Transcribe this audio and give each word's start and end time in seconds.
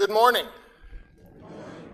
Good 0.00 0.08
morning. 0.08 0.46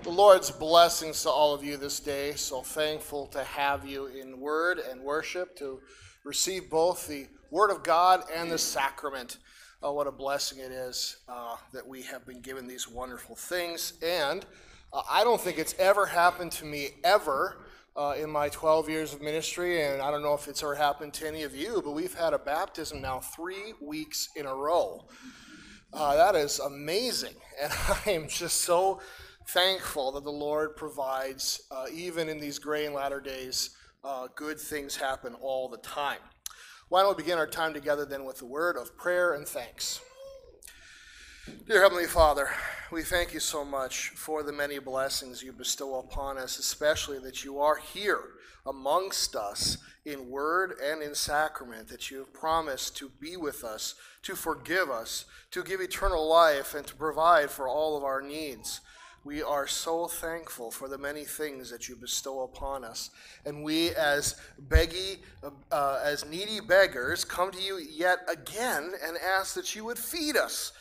The 0.04 0.10
Lord's 0.10 0.52
blessings 0.52 1.24
to 1.24 1.28
all 1.28 1.52
of 1.52 1.64
you 1.64 1.76
this 1.76 1.98
day. 1.98 2.34
So 2.34 2.62
thankful 2.62 3.26
to 3.32 3.42
have 3.42 3.84
you 3.84 4.06
in 4.06 4.38
word 4.38 4.78
and 4.78 5.00
worship, 5.00 5.56
to 5.56 5.80
receive 6.22 6.70
both 6.70 7.08
the 7.08 7.26
Word 7.50 7.72
of 7.72 7.82
God 7.82 8.22
and 8.32 8.48
the 8.48 8.58
sacrament. 8.58 9.38
Oh, 9.82 9.92
what 9.92 10.06
a 10.06 10.12
blessing 10.12 10.60
it 10.60 10.70
is 10.70 11.16
uh, 11.28 11.56
that 11.72 11.84
we 11.84 12.02
have 12.02 12.24
been 12.24 12.40
given 12.40 12.68
these 12.68 12.86
wonderful 12.86 13.34
things. 13.34 13.94
And 14.00 14.46
uh, 14.92 15.02
I 15.10 15.24
don't 15.24 15.40
think 15.40 15.58
it's 15.58 15.74
ever 15.76 16.06
happened 16.06 16.52
to 16.52 16.64
me 16.64 16.90
ever 17.02 17.56
uh, 17.96 18.14
in 18.16 18.30
my 18.30 18.50
12 18.50 18.88
years 18.88 19.14
of 19.14 19.20
ministry, 19.20 19.82
and 19.82 20.00
I 20.00 20.12
don't 20.12 20.22
know 20.22 20.34
if 20.34 20.46
it's 20.46 20.62
ever 20.62 20.76
happened 20.76 21.12
to 21.14 21.26
any 21.26 21.42
of 21.42 21.56
you, 21.56 21.82
but 21.84 21.90
we've 21.90 22.14
had 22.14 22.34
a 22.34 22.38
baptism 22.38 23.00
now 23.00 23.18
three 23.18 23.74
weeks 23.80 24.28
in 24.36 24.46
a 24.46 24.54
row. 24.54 25.06
Uh, 25.96 26.14
that 26.14 26.36
is 26.36 26.58
amazing. 26.58 27.34
And 27.58 27.72
I 27.72 28.10
am 28.10 28.28
just 28.28 28.60
so 28.60 29.00
thankful 29.48 30.12
that 30.12 30.24
the 30.24 30.30
Lord 30.30 30.76
provides, 30.76 31.62
uh, 31.70 31.86
even 31.90 32.28
in 32.28 32.38
these 32.38 32.58
gray 32.58 32.84
and 32.84 32.94
latter 32.94 33.18
days, 33.18 33.70
uh, 34.04 34.28
good 34.34 34.60
things 34.60 34.94
happen 34.94 35.34
all 35.40 35.70
the 35.70 35.78
time. 35.78 36.18
Why 36.90 37.00
don't 37.00 37.16
we 37.16 37.22
begin 37.22 37.38
our 37.38 37.46
time 37.46 37.72
together 37.72 38.04
then 38.04 38.26
with 38.26 38.36
the 38.36 38.44
word 38.44 38.76
of 38.76 38.94
prayer 38.98 39.32
and 39.32 39.48
thanks? 39.48 40.02
Dear 41.68 41.82
Heavenly 41.82 42.06
Father, 42.06 42.48
we 42.90 43.02
thank 43.02 43.32
you 43.32 43.38
so 43.38 43.64
much 43.64 44.08
for 44.08 44.42
the 44.42 44.52
many 44.52 44.80
blessings 44.80 45.44
you 45.44 45.52
bestow 45.52 46.00
upon 46.00 46.38
us, 46.38 46.58
especially 46.58 47.20
that 47.20 47.44
you 47.44 47.60
are 47.60 47.76
here 47.76 48.20
amongst 48.66 49.36
us 49.36 49.78
in 50.04 50.28
word 50.28 50.74
and 50.82 51.04
in 51.04 51.14
sacrament, 51.14 51.86
that 51.86 52.10
you 52.10 52.18
have 52.18 52.32
promised 52.32 52.96
to 52.96 53.12
be 53.20 53.36
with 53.36 53.62
us, 53.62 53.94
to 54.22 54.34
forgive 54.34 54.90
us, 54.90 55.26
to 55.52 55.62
give 55.62 55.80
eternal 55.80 56.28
life, 56.28 56.74
and 56.74 56.84
to 56.88 56.96
provide 56.96 57.48
for 57.48 57.68
all 57.68 57.96
of 57.96 58.02
our 58.02 58.20
needs. 58.20 58.80
We 59.22 59.40
are 59.40 59.68
so 59.68 60.08
thankful 60.08 60.72
for 60.72 60.88
the 60.88 60.98
many 60.98 61.24
things 61.24 61.70
that 61.70 61.88
you 61.88 61.94
bestow 61.94 62.42
upon 62.42 62.82
us. 62.82 63.10
And 63.44 63.62
we, 63.62 63.90
as 63.90 64.34
beggy, 64.68 65.18
uh, 65.70 66.00
as 66.02 66.24
needy 66.24 66.58
beggars, 66.58 67.24
come 67.24 67.52
to 67.52 67.62
you 67.62 67.78
yet 67.78 68.18
again 68.28 68.94
and 69.04 69.16
ask 69.16 69.54
that 69.54 69.76
you 69.76 69.84
would 69.84 69.98
feed 69.98 70.36
us 70.36 70.72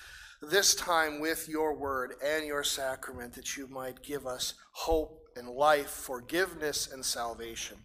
this 0.41 0.75
time 0.75 1.19
with 1.19 1.47
your 1.49 1.75
word 1.75 2.15
and 2.23 2.45
your 2.45 2.63
sacrament, 2.63 3.33
that 3.33 3.57
you 3.57 3.67
might 3.67 4.03
give 4.03 4.27
us 4.27 4.53
hope 4.71 5.21
and 5.35 5.49
life, 5.49 5.89
forgiveness 5.89 6.89
and 6.91 7.03
salvation. 7.03 7.77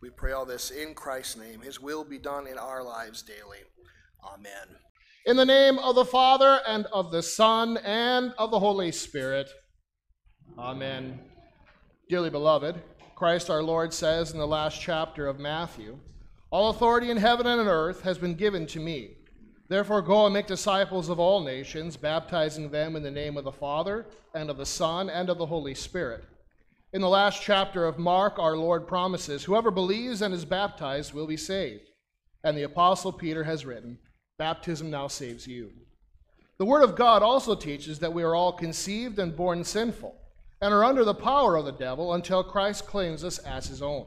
We 0.00 0.10
pray 0.10 0.32
all 0.32 0.46
this 0.46 0.70
in 0.70 0.94
Christ's 0.94 1.36
name. 1.36 1.60
His 1.60 1.80
will 1.80 2.04
be 2.04 2.18
done 2.18 2.46
in 2.46 2.58
our 2.58 2.82
lives 2.82 3.22
daily. 3.22 3.58
Amen. 4.24 4.76
In 5.26 5.36
the 5.36 5.44
name 5.44 5.78
of 5.78 5.94
the 5.94 6.04
Father, 6.04 6.60
and 6.66 6.86
of 6.92 7.10
the 7.10 7.22
Son, 7.22 7.76
and 7.78 8.32
of 8.38 8.50
the 8.50 8.60
Holy 8.60 8.92
Spirit. 8.92 9.50
Amen. 10.58 11.18
Dearly 12.08 12.30
beloved, 12.30 12.80
Christ 13.16 13.50
our 13.50 13.62
Lord 13.62 13.92
says 13.92 14.32
in 14.32 14.38
the 14.38 14.46
last 14.46 14.80
chapter 14.80 15.26
of 15.26 15.40
Matthew 15.40 15.98
All 16.50 16.70
authority 16.70 17.10
in 17.10 17.16
heaven 17.16 17.46
and 17.46 17.60
on 17.60 17.66
earth 17.66 18.02
has 18.02 18.18
been 18.18 18.34
given 18.34 18.66
to 18.68 18.78
me. 18.78 19.15
Therefore, 19.68 20.00
go 20.00 20.26
and 20.26 20.34
make 20.34 20.46
disciples 20.46 21.08
of 21.08 21.18
all 21.18 21.42
nations, 21.42 21.96
baptizing 21.96 22.70
them 22.70 22.94
in 22.94 23.02
the 23.02 23.10
name 23.10 23.36
of 23.36 23.44
the 23.44 23.52
Father, 23.52 24.06
and 24.34 24.48
of 24.48 24.58
the 24.58 24.66
Son, 24.66 25.10
and 25.10 25.28
of 25.28 25.38
the 25.38 25.46
Holy 25.46 25.74
Spirit. 25.74 26.24
In 26.92 27.00
the 27.00 27.08
last 27.08 27.42
chapter 27.42 27.84
of 27.84 27.98
Mark, 27.98 28.38
our 28.38 28.56
Lord 28.56 28.86
promises, 28.86 29.42
Whoever 29.44 29.72
believes 29.72 30.22
and 30.22 30.32
is 30.32 30.44
baptized 30.44 31.12
will 31.12 31.26
be 31.26 31.36
saved. 31.36 31.90
And 32.44 32.56
the 32.56 32.62
Apostle 32.62 33.12
Peter 33.12 33.42
has 33.42 33.66
written, 33.66 33.98
Baptism 34.38 34.88
now 34.88 35.08
saves 35.08 35.48
you. 35.48 35.72
The 36.58 36.64
Word 36.64 36.84
of 36.84 36.94
God 36.94 37.22
also 37.22 37.56
teaches 37.56 37.98
that 37.98 38.12
we 38.12 38.22
are 38.22 38.36
all 38.36 38.52
conceived 38.52 39.18
and 39.18 39.36
born 39.36 39.64
sinful, 39.64 40.14
and 40.60 40.72
are 40.72 40.84
under 40.84 41.04
the 41.04 41.14
power 41.14 41.56
of 41.56 41.64
the 41.64 41.72
devil 41.72 42.14
until 42.14 42.44
Christ 42.44 42.86
claims 42.86 43.24
us 43.24 43.38
as 43.38 43.66
his 43.66 43.82
own. 43.82 44.06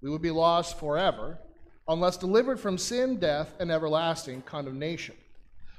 We 0.00 0.08
would 0.08 0.22
be 0.22 0.30
lost 0.30 0.78
forever 0.78 1.38
unless 1.88 2.18
delivered 2.18 2.60
from 2.60 2.76
sin, 2.76 3.16
death, 3.16 3.54
and 3.58 3.72
everlasting 3.72 4.42
condemnation. 4.42 5.16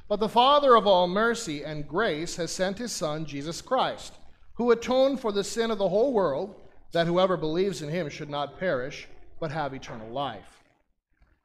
But 0.08 0.20
the 0.20 0.28
Father 0.28 0.75
of 0.75 0.88
all 0.88 1.08
mercy 1.08 1.64
and 1.64 1.88
grace 1.88 2.36
has 2.38 2.52
sent 2.52 2.80
his 2.80 2.92
Son, 2.92 3.25
Jesus 3.25 3.62
Christ, 3.62 4.14
who 4.56 4.72
atoned 4.72 5.19
for 5.19 5.31
the 5.31 5.44
sin 5.44 5.69
of 5.69 5.78
the 5.78 5.90
whole 5.90 6.12
world, 6.12 6.56
that 6.94 7.06
whoever 7.06 7.38
believes 7.38 7.84
in 7.84 7.90
him 7.90 8.09
should 8.09 8.30
not 8.30 8.59
perish, 8.59 9.08
but 9.40 9.52
have 9.52 9.74
eternal 9.74 10.09
life. 10.09 10.64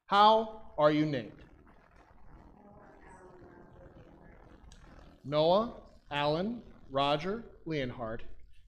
How 0.06 0.62
are 0.78 0.90
you 0.90 1.04
named? 1.04 1.30
Noah, 5.24 5.72
Alan, 6.10 6.62
Roger, 6.90 7.44
Leonhardt, 7.66 8.22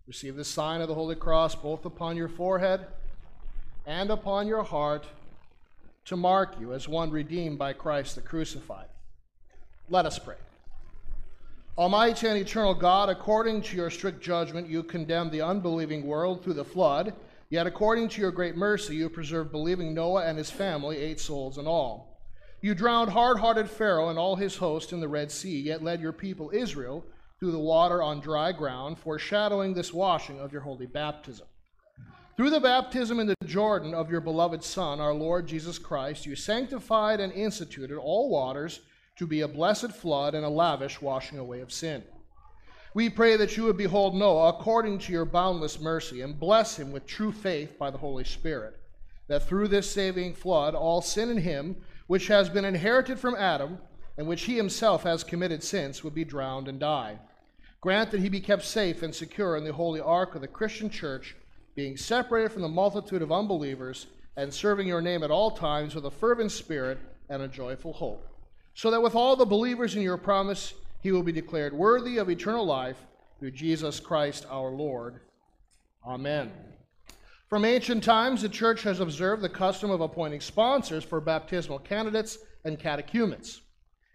receive 0.07 0.37
the 0.37 0.45
sign 0.45 0.81
of 0.81 0.89
the 0.89 0.95
Holy 0.95 1.17
Cross 1.17 1.57
both 1.57 1.85
upon 1.87 2.17
your 2.17 2.29
forehead 2.29 2.87
and 3.87 4.11
upon 4.11 4.47
your 4.47 4.63
heart 4.63 5.07
to 6.07 6.17
mark 6.17 6.59
you 6.59 6.73
as 6.73 6.89
one 6.89 7.11
redeemed 7.11 7.59
by 7.59 7.73
Christ 7.73 8.15
the 8.15 8.21
crucified. 8.21 8.89
Let 9.89 10.07
us 10.07 10.19
pray. 10.19 10.37
Almighty 11.79 12.27
and 12.27 12.39
eternal 12.39 12.75
God, 12.75 13.11
according 13.11 13.63
to 13.63 13.77
your 13.77 13.91
strict 13.91 14.23
judgment, 14.23 14.69
you 14.69 14.83
condemned 14.83 15.31
the 15.31 15.43
unbelieving 15.43 16.07
world 16.07 16.43
through 16.43 16.55
the 16.55 16.65
flood, 16.65 17.13
yet 17.51 17.67
according 17.67 18.09
to 18.09 18.21
your 18.21 18.31
great 18.31 18.57
mercy, 18.57 18.97
you 18.97 19.11
preserved 19.11 19.53
believing 19.53 19.93
Noah 19.93 20.25
and 20.25 20.39
his 20.39 20.51
family, 20.51 20.97
eight 20.97 21.21
souls 21.21 21.59
in 21.59 21.67
all. 21.67 22.19
You 22.63 22.75
drowned 22.75 23.11
hard 23.11 23.39
hearted 23.39 23.69
Pharaoh 23.69 24.09
and 24.09 24.19
all 24.19 24.37
his 24.37 24.57
host 24.57 24.93
in 24.93 25.01
the 25.01 25.09
Red 25.09 25.31
Sea, 25.31 25.61
yet 25.61 25.85
led 25.85 26.01
your 26.01 26.13
people 26.13 26.51
Israel 26.53 27.05
through 27.39 27.53
the 27.53 27.59
water 27.59 28.03
on 28.03 28.21
dry 28.21 28.53
ground, 28.53 28.99
foreshadowing 28.99 29.75
this 29.75 29.93
washing 29.93 30.41
of 30.41 30.53
your 30.53 30.63
holy 30.63 30.87
baptism. 30.87 31.47
Through 32.37 32.51
the 32.51 32.61
baptism 32.61 33.19
in 33.19 33.29
the 33.29 33.35
Jordan 33.47 33.95
of 33.95 34.11
your 34.11 34.21
beloved 34.21 34.63
Son, 34.63 35.01
our 35.01 35.15
Lord 35.15 35.47
Jesus 35.47 35.79
Christ, 35.79 36.27
you 36.27 36.37
sanctified 36.37 37.19
and 37.19 37.33
instituted 37.33 37.97
all 37.97 38.29
waters 38.29 38.81
to 39.17 39.27
be 39.27 39.41
a 39.41 39.49
blessed 39.49 39.93
flood 39.93 40.35
and 40.35 40.45
a 40.45 40.49
lavish 40.51 41.01
washing 41.01 41.39
away 41.39 41.61
of 41.61 41.73
sin. 41.73 42.05
We 42.93 43.09
pray 43.09 43.39
that 43.39 43.57
you 43.57 43.65
would 43.65 43.79
behold 43.79 44.15
Noah 44.15 44.51
according 44.51 44.99
to 44.99 45.13
your 45.13 45.25
boundless 45.25 45.81
mercy 45.81 46.21
and 46.21 46.39
bless 46.39 46.79
him 46.79 46.93
with 46.93 47.07
true 47.07 47.33
faith 47.33 47.79
by 47.79 47.91
the 47.91 47.97
Holy 47.97 48.25
Spirit, 48.25 48.79
that 49.29 49.49
through 49.49 49.69
this 49.69 49.91
saving 49.91 50.35
flood 50.35 50.75
all 50.75 51.01
sin 51.01 51.31
in 51.31 51.39
him, 51.39 51.75
which 52.07 52.27
has 52.27 52.51
been 52.51 52.67
inherited 52.67 53.19
from 53.19 53.35
Adam, 53.35 53.79
and 54.19 54.27
which 54.27 54.43
he 54.43 54.59
himself 54.59 55.05
has 55.05 55.25
committed 55.25 55.63
since, 55.63 56.05
would 56.05 56.15
be 56.15 56.25
drowned 56.25 56.69
and 56.69 56.81
die. 56.81 57.19
Grant 57.81 58.11
that 58.11 58.21
he 58.21 58.29
be 58.29 58.41
kept 58.41 58.65
safe 58.65 59.03
and 59.03 59.15
secure 59.15 59.57
in 59.57 59.65
the 59.65 59.73
holy 59.73 60.03
ark 60.03 60.35
of 60.35 60.43
the 60.43 60.47
Christian 60.47 60.91
church 60.91 61.35
being 61.77 61.97
separated 61.97 62.51
from 62.51 62.63
the 62.63 62.69
multitude 62.69 63.23
of 63.23 63.31
unbelievers, 63.31 64.07
and 64.37 64.53
serving 64.53 64.87
your 64.87 65.01
name 65.01 65.23
at 65.23 65.31
all 65.31 65.51
times 65.51 65.95
with 65.95 66.05
a 66.07 66.11
fervent 66.11 66.53
spirit 66.53 66.99
and 67.29 67.43
a 67.43 67.49
joyful 67.49 67.93
hope, 67.93 68.27
so 68.75 68.91
that 68.91 69.01
with 69.01 69.15
all 69.15 69.37
the 69.37 69.45
believers 69.45 69.95
in 69.95 70.03
your 70.03 70.17
promise, 70.17 70.75
he 71.03 71.13
will 71.13 71.23
be 71.23 71.33
declared 71.33 71.73
worthy 71.73 72.19
of 72.19 72.29
eternal 72.29 72.67
life 72.67 72.99
through 73.39 73.51
Jesus 73.51 74.01
Christ 74.01 74.47
our 74.51 74.71
Lord. 74.71 75.21
Amen. 76.07 76.51
From 77.49 77.65
ancient 77.65 78.03
times, 78.03 78.43
the 78.43 78.49
church 78.49 78.83
has 78.83 79.01
observed 79.01 79.43
the 79.43 79.49
custom 79.49 79.91
of 79.91 80.01
appointing 80.01 80.41
sponsors 80.41 81.05
for 81.05 81.21
baptismal 81.21 81.79
candidates 81.79 82.39
and 82.65 82.79
catechumens. 82.79 83.63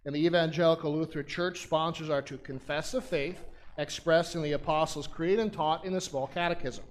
In 0.06 0.14
the 0.14 0.26
Evangelical 0.26 0.94
Lutheran 0.94 1.28
Church, 1.28 1.62
sponsors 1.62 2.10
are 2.10 2.24
to 2.24 2.38
confess 2.40 2.92
the 2.92 3.02
faith 3.02 3.46
expressed 3.78 4.36
in 4.36 4.42
the 4.42 4.52
Apostles' 4.52 5.08
Creed 5.08 5.40
and 5.40 5.54
taught 5.54 5.86
in 5.86 5.94
the 5.94 6.02
Small 6.02 6.28
Catechism. 6.28 6.84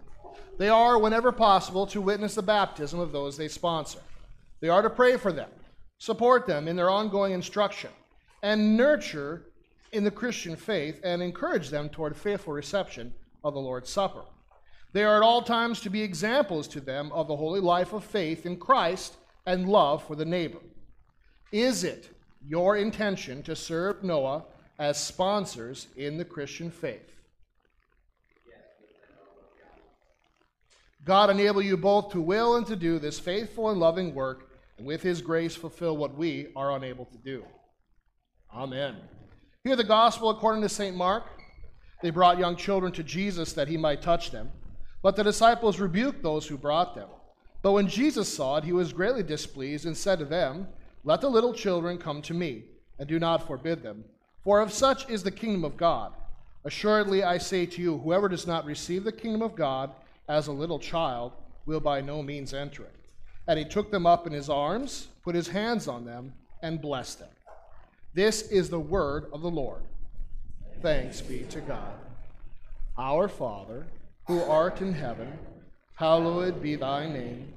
They 0.59 0.69
are, 0.69 0.99
whenever 0.99 1.33
possible, 1.33 1.87
to 1.89 2.01
witness 2.01 2.35
the 2.35 2.43
baptism 2.43 3.01
of 3.01 3.13
those 3.13 3.37
they 3.37 3.49
sponsor. 3.49 4.01
They 4.61 4.69
are 4.69 4.83
to 4.83 4.91
pray 4.91 5.17
for 5.17 5.33
them, 5.33 5.51
support 5.99 6.47
them 6.47 6.69
in 6.69 6.77
their 6.77 6.91
ongoing 6.91 7.33
instruction, 7.33 7.91
and 8.43 8.77
nurture 8.77 9.47
in 9.93 10.05
the 10.05 10.11
Christian 10.11 10.57
faith 10.57 11.01
and 11.03 11.23
encourage 11.23 11.71
them 11.71 11.89
toward 11.89 12.17
faithful 12.17 12.53
reception 12.53 13.13
of 13.43 13.55
the 13.55 13.61
Lord's 13.61 13.91
Supper. 13.91 14.23
They 14.93 15.05
are 15.05 15.17
at 15.17 15.23
all 15.23 15.43
times 15.43 15.81
to 15.81 15.91
be 15.91 16.03
examples 16.03 16.67
to 16.69 16.81
them 16.81 17.13
of 17.13 17.29
the 17.29 17.37
holy 17.37 17.61
life 17.61 17.93
of 17.93 18.05
faith 18.05 18.45
in 18.45 18.57
Christ 18.57 19.17
and 19.47 19.69
love 19.69 20.05
for 20.05 20.17
the 20.17 20.25
neighbor. 20.25 20.59
Is 21.53 21.85
it 21.85 22.09
your 22.47 22.77
intention 22.77 23.43
to 23.45 23.57
serve 23.57 24.03
Noah 24.03 24.45
as 24.79 25.03
sponsors 25.03 25.89
in 25.97 26.17
the 26.17 26.25
Christian 26.25 26.71
faith? 26.71 27.20
God 31.05 31.31
enable 31.31 31.63
you 31.63 31.77
both 31.77 32.13
to 32.13 32.21
will 32.21 32.57
and 32.57 32.67
to 32.67 32.77
do 32.77 32.99
this 32.99 33.19
faithful 33.19 33.71
and 33.71 33.81
loving 33.81 34.15
work, 34.15 34.51
and 34.77 34.87
with 34.87 35.03
his 35.03 35.23
grace 35.23 35.57
fulfill 35.57 35.97
what 35.97 36.17
we 36.17 36.49
are 36.55 36.77
unable 36.77 37.07
to 37.07 37.19
do. 37.19 37.45
Amen. 38.55 38.97
Hear 39.65 39.77
the 39.77 39.85
gospel 39.85 40.31
according 40.31 40.63
to 40.63 40.69
St. 40.69 40.97
Mark. 40.97 41.25
They 42.03 42.11
brought 42.11 42.39
young 42.39 42.57
children 42.57 42.93
to 42.93 43.03
Jesus 43.03 43.53
that 43.55 43.69
he 43.69 43.77
might 43.77 44.03
touch 44.03 44.31
them, 44.31 44.51
but 45.03 45.17
the 45.17 45.25
disciples 45.25 45.81
rebuked 45.81 46.23
those 46.23 46.47
who 46.47 46.57
brought 46.57 46.95
them. 46.95 47.09
But 47.63 47.73
when 47.73 47.89
Jesus 47.89 48.33
saw 48.33 48.57
it, 48.57 48.65
he 48.65 48.73
was 48.73 48.93
greatly 48.93 49.23
displeased 49.23 49.87
and 49.87 49.97
said 49.97 50.19
to 50.19 50.25
them, 50.25 50.67
Let 51.05 51.21
the 51.21 51.29
little 51.29 51.53
children 51.53 51.99
come 51.99 52.23
to 52.23 52.35
me, 52.35 52.65
and 52.99 53.09
do 53.09 53.19
not 53.19 53.47
forbid 53.47 53.83
them, 53.83 54.05
for 54.43 54.61
of 54.61 54.73
such 54.73 55.09
is 55.11 55.23
the 55.23 55.31
kingdom 55.31 55.65
of 55.65 55.77
God. 55.77 56.13
Assuredly, 56.65 57.23
I 57.23 57.39
say 57.39 57.67
to 57.67 57.83
you, 57.83 57.99
whoever 57.99 58.29
does 58.29 58.47
not 58.47 58.67
receive 58.67 59.05
the 59.05 59.13
kingdom 59.13 59.43
of 59.43 59.55
God 59.55 59.93
as 60.31 60.47
a 60.47 60.53
little 60.53 60.79
child 60.79 61.33
will 61.67 61.81
by 61.81 62.01
no 62.01 62.23
means 62.23 62.55
enter 62.55 62.85
it. 62.85 62.95
And 63.49 63.59
he 63.59 63.65
took 63.65 63.91
them 63.91 64.07
up 64.07 64.29
in 64.29 64.33
his 64.33 64.49
arms, 64.49 65.09
put 65.25 65.35
his 65.35 65.49
hands 65.49 65.89
on 65.89 66.05
them, 66.05 66.33
and 66.63 66.81
blessed 66.81 67.19
them. 67.19 67.29
This 68.15 68.43
is 68.43 68.71
the 68.71 68.79
word 68.79 69.27
of 69.33 69.43
the 69.43 69.51
Lord. 69.51 69.83
Thanks 70.83 71.21
be 71.21 71.41
to 71.51 71.61
God. 71.61 71.95
Our 72.97 73.27
Father, 73.27 73.89
who 74.27 74.41
art 74.43 74.81
in 74.81 74.93
heaven, 74.93 75.37
hallowed 75.97 76.63
be 76.63 76.77
thy 76.77 77.09
name. 77.09 77.53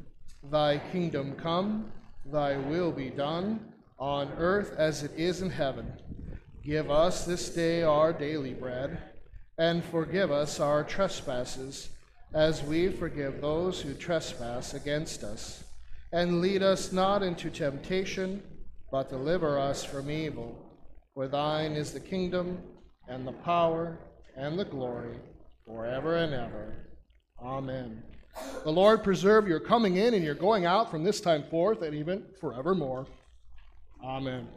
Thy 0.52 0.80
kingdom 0.92 1.36
come, 1.36 1.92
thy 2.26 2.58
will 2.58 2.92
be 2.92 3.12
done, 3.12 3.60
on 4.00 4.32
earth 4.38 4.74
as 4.80 5.04
it 5.04 5.12
is 5.16 5.44
in 5.44 5.52
heaven. 5.52 5.94
Give 6.64 6.90
us 6.90 7.24
this 7.24 7.50
day 7.50 7.84
our 7.84 8.12
daily 8.12 8.54
bread, 8.54 8.98
and 9.60 9.84
forgive 9.86 10.32
us 10.32 10.60
our 10.60 10.84
trespasses, 10.84 11.90
as 12.34 12.64
we 12.64 12.90
forgive 12.90 13.42
those 13.42 13.80
who 13.80 13.94
trespass 13.94 14.74
against 14.74 15.24
us. 15.24 15.64
And 16.12 16.42
lead 16.42 16.64
us 16.64 16.92
not 16.92 17.24
into 17.24 17.50
temptation, 17.50 18.42
but 18.92 19.10
deliver 19.10 19.60
us 19.60 19.84
from 19.84 20.10
evil. 20.10 20.60
For 21.14 21.28
thine 21.28 21.74
is 21.74 21.92
the 21.92 22.00
kingdom, 22.00 22.60
and 23.08 23.28
the 23.28 23.34
power, 23.34 24.00
and 24.36 24.58
the 24.58 24.66
glory, 24.66 25.16
forever 25.66 26.18
and 26.18 26.34
ever. 26.34 26.74
Amen. 27.42 28.02
The 28.64 28.72
Lord 28.72 29.04
preserve 29.04 29.48
your 29.48 29.60
coming 29.60 29.98
in 29.98 30.16
and 30.16 30.24
your 30.24 30.34
going 30.34 30.66
out 30.66 30.90
from 30.90 31.04
this 31.04 31.22
time 31.22 31.44
forth, 31.44 31.84
and 31.84 31.94
even 31.94 32.24
forevermore. 32.40 33.06
Amen. 34.04 34.48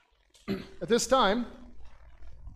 At 0.48 0.88
this 0.88 1.06
time, 1.06 1.46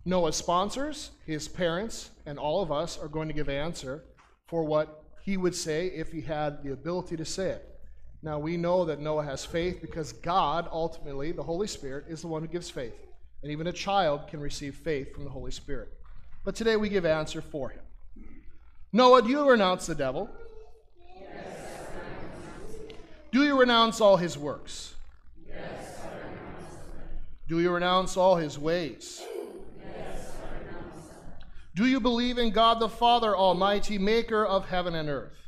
Noah's 0.05 0.37
sponsors, 0.37 1.11
his 1.25 1.49
parents, 1.49 2.11
and 2.27 2.39
all 2.39 2.63
of 2.63 2.71
us 2.71 2.99
are 2.99 3.09
going 3.09 3.29
to 3.29 3.35
give 3.35 3.49
answer 3.49 4.03
for 4.51 4.65
what 4.65 5.05
he 5.23 5.37
would 5.37 5.55
say 5.55 5.87
if 5.87 6.11
he 6.11 6.21
had 6.21 6.63
the 6.65 6.73
ability 6.73 7.17
to 7.17 7.25
say 7.25 7.51
it. 7.51 7.67
Now, 8.21 8.39
we 8.41 8.57
know 8.57 8.85
that 8.85 9.01
Noah 9.01 9.25
has 9.25 9.45
faith 9.45 9.81
because 9.81 10.13
God, 10.13 10.69
ultimately, 10.73 11.31
the 11.31 11.43
Holy 11.43 11.69
Spirit, 11.69 12.07
is 12.09 12.21
the 12.21 12.27
one 12.27 12.43
who 12.43 12.49
gives 12.49 12.69
faith. 12.69 12.95
And 13.43 13.53
even 13.53 13.69
a 13.69 13.73
child 13.73 14.27
can 14.27 14.41
receive 14.41 14.75
faith 14.75 15.15
from 15.15 15.25
the 15.25 15.31
Holy 15.31 15.53
Spirit. 15.53 15.89
But 16.45 16.57
today 16.57 16.77
we 16.77 16.89
give 16.89 17.07
answer 17.07 17.41
for 17.41 17.71
him. 17.71 17.81
Noah, 18.93 19.23
do 19.23 19.29
you 19.29 19.49
renounce 19.49 19.87
the 19.87 19.95
devil? 19.95 20.29
Yes, 21.17 21.31
do 23.31 23.45
you 23.45 23.59
renounce 23.59 24.01
all 24.01 24.17
his 24.17 24.37
works? 24.37 24.95
Yes, 25.49 26.01
Do 27.47 27.61
you 27.61 27.71
renounce 27.71 28.17
all 28.17 28.35
his 28.35 28.59
ways? 28.59 29.23
Do 31.75 31.87
you 31.87 32.01
believe 32.01 32.37
in 32.37 32.51
God 32.51 32.81
the 32.81 32.89
Father 32.89 33.37
Almighty, 33.37 33.97
maker 33.97 34.45
of 34.45 34.69
heaven 34.69 34.97
and 34.97 35.09
earth? 35.09 35.39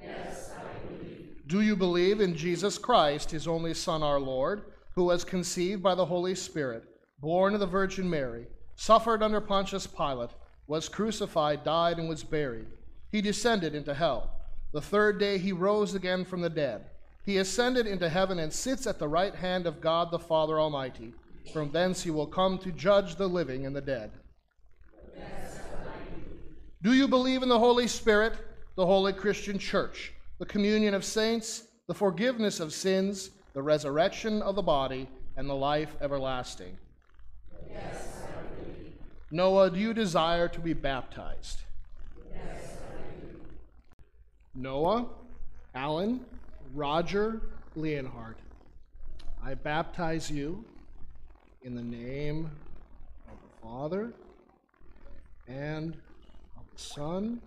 Yes, 0.00 0.50
I 0.56 0.88
believe. 0.88 1.36
Do 1.46 1.60
you 1.60 1.76
believe 1.76 2.20
in 2.20 2.34
Jesus 2.34 2.78
Christ, 2.78 3.30
his 3.30 3.46
only 3.46 3.74
Son, 3.74 4.02
our 4.02 4.18
Lord, 4.18 4.62
who 4.94 5.04
was 5.04 5.22
conceived 5.22 5.82
by 5.82 5.94
the 5.94 6.06
Holy 6.06 6.34
Spirit, 6.34 6.84
born 7.20 7.52
of 7.52 7.60
the 7.60 7.66
Virgin 7.66 8.08
Mary, 8.08 8.46
suffered 8.74 9.22
under 9.22 9.40
Pontius 9.40 9.86
Pilate, 9.86 10.30
was 10.66 10.88
crucified, 10.88 11.62
died, 11.62 11.98
and 11.98 12.08
was 12.08 12.24
buried? 12.24 12.68
He 13.12 13.20
descended 13.20 13.74
into 13.74 13.92
hell. 13.92 14.30
The 14.72 14.80
third 14.80 15.18
day 15.18 15.36
he 15.36 15.52
rose 15.52 15.94
again 15.94 16.24
from 16.24 16.40
the 16.40 16.48
dead. 16.48 16.86
He 17.22 17.36
ascended 17.36 17.86
into 17.86 18.08
heaven 18.08 18.38
and 18.38 18.50
sits 18.50 18.86
at 18.86 18.98
the 18.98 19.08
right 19.08 19.34
hand 19.34 19.66
of 19.66 19.82
God 19.82 20.10
the 20.10 20.18
Father 20.18 20.58
Almighty. 20.58 21.12
From 21.52 21.70
thence 21.70 22.02
he 22.02 22.10
will 22.10 22.26
come 22.26 22.56
to 22.58 22.72
judge 22.72 23.16
the 23.16 23.28
living 23.28 23.66
and 23.66 23.76
the 23.76 23.82
dead. 23.82 24.10
Do 26.82 26.94
you 26.94 27.08
believe 27.08 27.42
in 27.42 27.50
the 27.50 27.58
Holy 27.58 27.86
Spirit, 27.86 28.38
the 28.74 28.86
holy 28.86 29.12
Christian 29.12 29.58
church, 29.58 30.14
the 30.38 30.46
communion 30.46 30.94
of 30.94 31.04
saints, 31.04 31.64
the 31.86 31.92
forgiveness 31.94 32.58
of 32.58 32.72
sins, 32.72 33.32
the 33.52 33.60
resurrection 33.62 34.40
of 34.40 34.54
the 34.54 34.62
body, 34.62 35.06
and 35.36 35.48
the 35.48 35.54
life 35.54 35.94
everlasting? 36.00 36.78
Yes, 37.68 38.22
I 38.24 38.62
believe. 38.64 38.92
Noah, 39.30 39.70
do 39.70 39.78
you 39.78 39.92
desire 39.92 40.48
to 40.48 40.58
be 40.58 40.72
baptized? 40.72 41.58
Yes, 42.32 42.78
I 42.88 43.26
do. 43.26 43.40
Noah, 44.54 45.06
Alan, 45.74 46.24
Roger, 46.72 47.42
Leonhardt, 47.76 48.38
I 49.44 49.52
baptize 49.52 50.30
you 50.30 50.64
in 51.60 51.74
the 51.74 51.82
name 51.82 52.50
of 53.28 53.36
the 53.42 53.66
Father 53.66 54.14
and 55.46 55.94
Son 56.80 57.40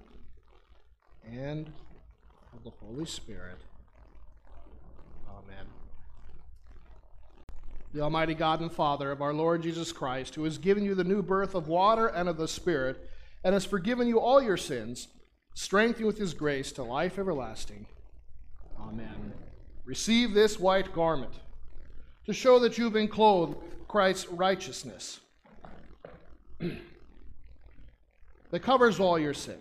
and 1.30 1.71
of 2.56 2.63
the 2.63 2.69
Holy 2.69 3.06
Spirit. 3.06 3.57
Amen. 5.27 5.65
The 7.94 8.01
Almighty 8.01 8.35
God 8.35 8.62
and 8.62 8.71
Father 8.71 9.12
of 9.12 9.21
our 9.21 9.33
Lord 9.33 9.63
Jesus 9.63 9.91
Christ, 9.91 10.35
who 10.35 10.44
has 10.44 10.57
given 10.57 10.83
you 10.83 10.94
the 10.94 11.03
new 11.03 11.24
birth 11.24 11.56
of 11.56 11.68
water 11.68 12.07
and 12.07 12.30
of 12.30 12.38
the 12.38 12.47
Spirit, 12.47 13.09
and 13.44 13.53
has 13.53 13.65
forgiven 13.65 14.07
you 14.07 14.19
all 14.19 14.41
your 14.41 14.57
sins, 14.57 15.07
strengthen 15.56 16.01
you 16.01 16.07
with 16.07 16.18
his 16.19 16.33
grace 16.33 16.71
to 16.74 16.83
life 16.83 17.18
everlasting. 17.18 17.88
Amen. 18.80 19.33
Receive 19.83 20.33
this 20.33 20.59
white 20.59 20.94
garment 20.94 21.33
to 22.25 22.33
show 22.33 22.59
that 22.59 22.77
you've 22.77 22.94
been 22.94 23.07
clothed 23.07 23.57
Christ's 23.88 24.27
righteousness 24.30 25.19
that 28.54 28.62
covers 28.62 29.00
all 29.00 29.18
your 29.18 29.34
sin. 29.34 29.58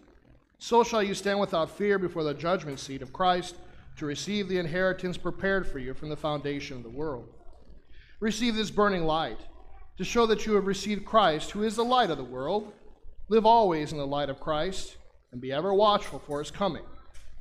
So 0.59 0.85
shall 0.85 1.03
you 1.03 1.15
stand 1.15 1.41
without 1.41 1.71
fear 1.71 1.99
before 1.99 2.25
the 2.25 2.35
judgment 2.35 2.79
seat 2.79 3.00
of 3.00 3.11
Christ 3.11 3.56
to 3.97 4.05
receive 4.05 4.49
the 4.49 4.59
inheritance 4.59 5.17
prepared 5.17 5.67
for 5.67 5.79
you 5.79 5.94
from 5.94 6.11
the 6.11 6.17
foundation 6.17 6.77
of 6.77 6.83
the 6.83 6.91
world. 6.91 7.27
Receive 8.21 8.55
this 8.55 8.71
burning 8.71 9.05
light 9.05 9.41
to 9.97 10.05
show 10.05 10.27
that 10.27 10.44
you 10.44 10.53
have 10.56 10.67
received 10.67 11.06
Christ, 11.06 11.53
who 11.53 11.62
is 11.62 11.75
the 11.75 11.83
light 11.83 12.11
of 12.11 12.19
the 12.19 12.25
world. 12.25 12.71
Live 13.31 13.47
always 13.47 13.93
in 13.93 13.99
the 13.99 14.06
light 14.06 14.29
of 14.29 14.41
Christ 14.41 14.99
and 15.33 15.41
be 15.41 15.53
ever 15.53 15.73
watchful 15.73 16.19
for 16.19 16.41
his 16.41 16.50
coming, 16.50 16.85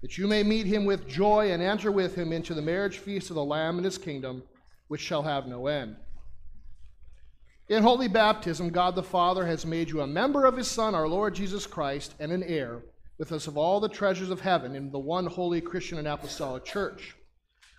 that 0.01 0.17
you 0.17 0.27
may 0.27 0.43
meet 0.43 0.67
him 0.67 0.85
with 0.85 1.05
joy 1.05 1.51
and 1.51 1.61
enter 1.61 1.91
with 1.91 2.15
him 2.15 2.31
into 2.31 2.53
the 2.53 2.61
marriage 2.61 2.99
feast 2.99 3.29
of 3.29 3.35
the 3.35 3.43
Lamb 3.43 3.75
and 3.75 3.83
his 3.83 3.97
kingdom, 3.97 4.41
which 4.87 5.01
shall 5.01 5.23
have 5.23 5.47
no 5.47 5.67
end. 5.67 5.97
In 7.71 7.83
holy 7.83 8.09
baptism, 8.09 8.69
God 8.69 8.95
the 8.95 9.01
Father 9.01 9.45
has 9.45 9.65
made 9.65 9.89
you 9.89 10.01
a 10.01 10.05
member 10.07 10.43
of 10.43 10.57
his 10.57 10.67
Son, 10.67 10.93
our 10.93 11.07
Lord 11.07 11.33
Jesus 11.33 11.65
Christ, 11.65 12.13
and 12.19 12.29
an 12.29 12.43
heir 12.43 12.83
with 13.17 13.31
us 13.31 13.47
of 13.47 13.57
all 13.57 13.79
the 13.79 13.87
treasures 13.87 14.29
of 14.29 14.41
heaven 14.41 14.75
in 14.75 14.91
the 14.91 14.99
one 14.99 15.25
holy 15.25 15.61
Christian 15.61 15.97
and 15.97 16.05
apostolic 16.05 16.65
church. 16.65 17.15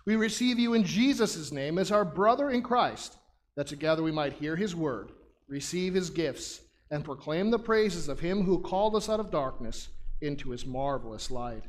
We 0.07 0.15
receive 0.15 0.57
you 0.57 0.73
in 0.73 0.83
Jesus' 0.83 1.51
name 1.51 1.77
as 1.77 1.91
our 1.91 2.03
brother 2.03 2.49
in 2.49 2.63
Christ, 2.63 3.17
that 3.55 3.67
together 3.67 4.01
we 4.01 4.11
might 4.11 4.33
hear 4.33 4.55
his 4.55 4.75
word, 4.75 5.11
receive 5.47 5.93
his 5.93 6.09
gifts, 6.09 6.61
and 6.89 7.05
proclaim 7.05 7.51
the 7.51 7.59
praises 7.59 8.09
of 8.09 8.19
him 8.19 8.41
who 8.41 8.63
called 8.63 8.95
us 8.95 9.09
out 9.09 9.19
of 9.19 9.29
darkness 9.29 9.89
into 10.21 10.49
his 10.49 10.65
marvelous 10.65 11.29
light. 11.29 11.65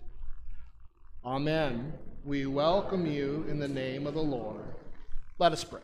Amen. 1.27 1.93
We 2.25 2.47
welcome 2.47 3.05
you 3.05 3.45
in 3.51 3.59
the 3.59 3.69
name 3.69 4.07
of 4.07 4.15
the 4.15 4.23
Lord. 4.23 4.63
Let 5.39 5.53
us 5.53 5.63
pray. 5.63 5.83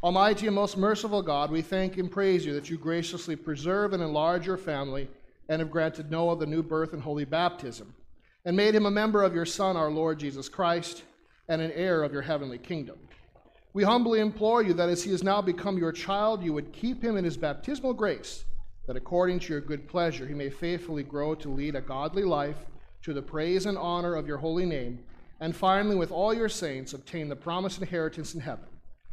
Almighty 0.00 0.46
and 0.46 0.54
most 0.54 0.76
merciful 0.76 1.22
God, 1.22 1.50
we 1.50 1.60
thank 1.60 1.98
and 1.98 2.08
praise 2.08 2.46
you 2.46 2.54
that 2.54 2.70
you 2.70 2.78
graciously 2.78 3.34
preserve 3.34 3.92
and 3.92 4.00
enlarge 4.00 4.46
your 4.46 4.56
family 4.56 5.08
and 5.48 5.58
have 5.58 5.72
granted 5.72 6.08
Noah 6.08 6.38
the 6.38 6.46
new 6.46 6.62
birth 6.62 6.92
and 6.92 7.02
holy 7.02 7.24
baptism, 7.24 7.92
and 8.44 8.56
made 8.56 8.76
him 8.76 8.86
a 8.86 8.92
member 8.92 9.24
of 9.24 9.34
your 9.34 9.44
Son, 9.44 9.76
our 9.76 9.90
Lord 9.90 10.20
Jesus 10.20 10.48
Christ, 10.48 11.02
and 11.48 11.60
an 11.60 11.72
heir 11.72 12.04
of 12.04 12.12
your 12.12 12.22
heavenly 12.22 12.58
kingdom. 12.58 12.96
We 13.72 13.82
humbly 13.82 14.20
implore 14.20 14.62
you 14.62 14.72
that 14.74 14.88
as 14.88 15.02
he 15.02 15.10
has 15.10 15.24
now 15.24 15.42
become 15.42 15.76
your 15.76 15.90
child, 15.90 16.44
you 16.44 16.52
would 16.52 16.72
keep 16.72 17.02
him 17.02 17.16
in 17.16 17.24
his 17.24 17.36
baptismal 17.36 17.94
grace, 17.94 18.44
that 18.86 18.96
according 18.96 19.40
to 19.40 19.52
your 19.52 19.60
good 19.60 19.88
pleasure 19.88 20.28
he 20.28 20.34
may 20.34 20.48
faithfully 20.48 21.02
grow 21.02 21.34
to 21.34 21.48
lead 21.48 21.74
a 21.74 21.80
godly 21.80 22.22
life 22.22 22.66
to 23.02 23.12
the 23.12 23.22
praise 23.22 23.66
and 23.66 23.76
honor 23.76 24.14
of 24.14 24.28
your 24.28 24.38
holy 24.38 24.64
name, 24.64 25.00
and 25.40 25.56
finally, 25.56 25.96
with 25.96 26.12
all 26.12 26.32
your 26.32 26.48
saints, 26.48 26.92
obtain 26.92 27.28
the 27.28 27.34
promised 27.34 27.80
inheritance 27.80 28.34
in 28.34 28.40
heaven 28.40 28.66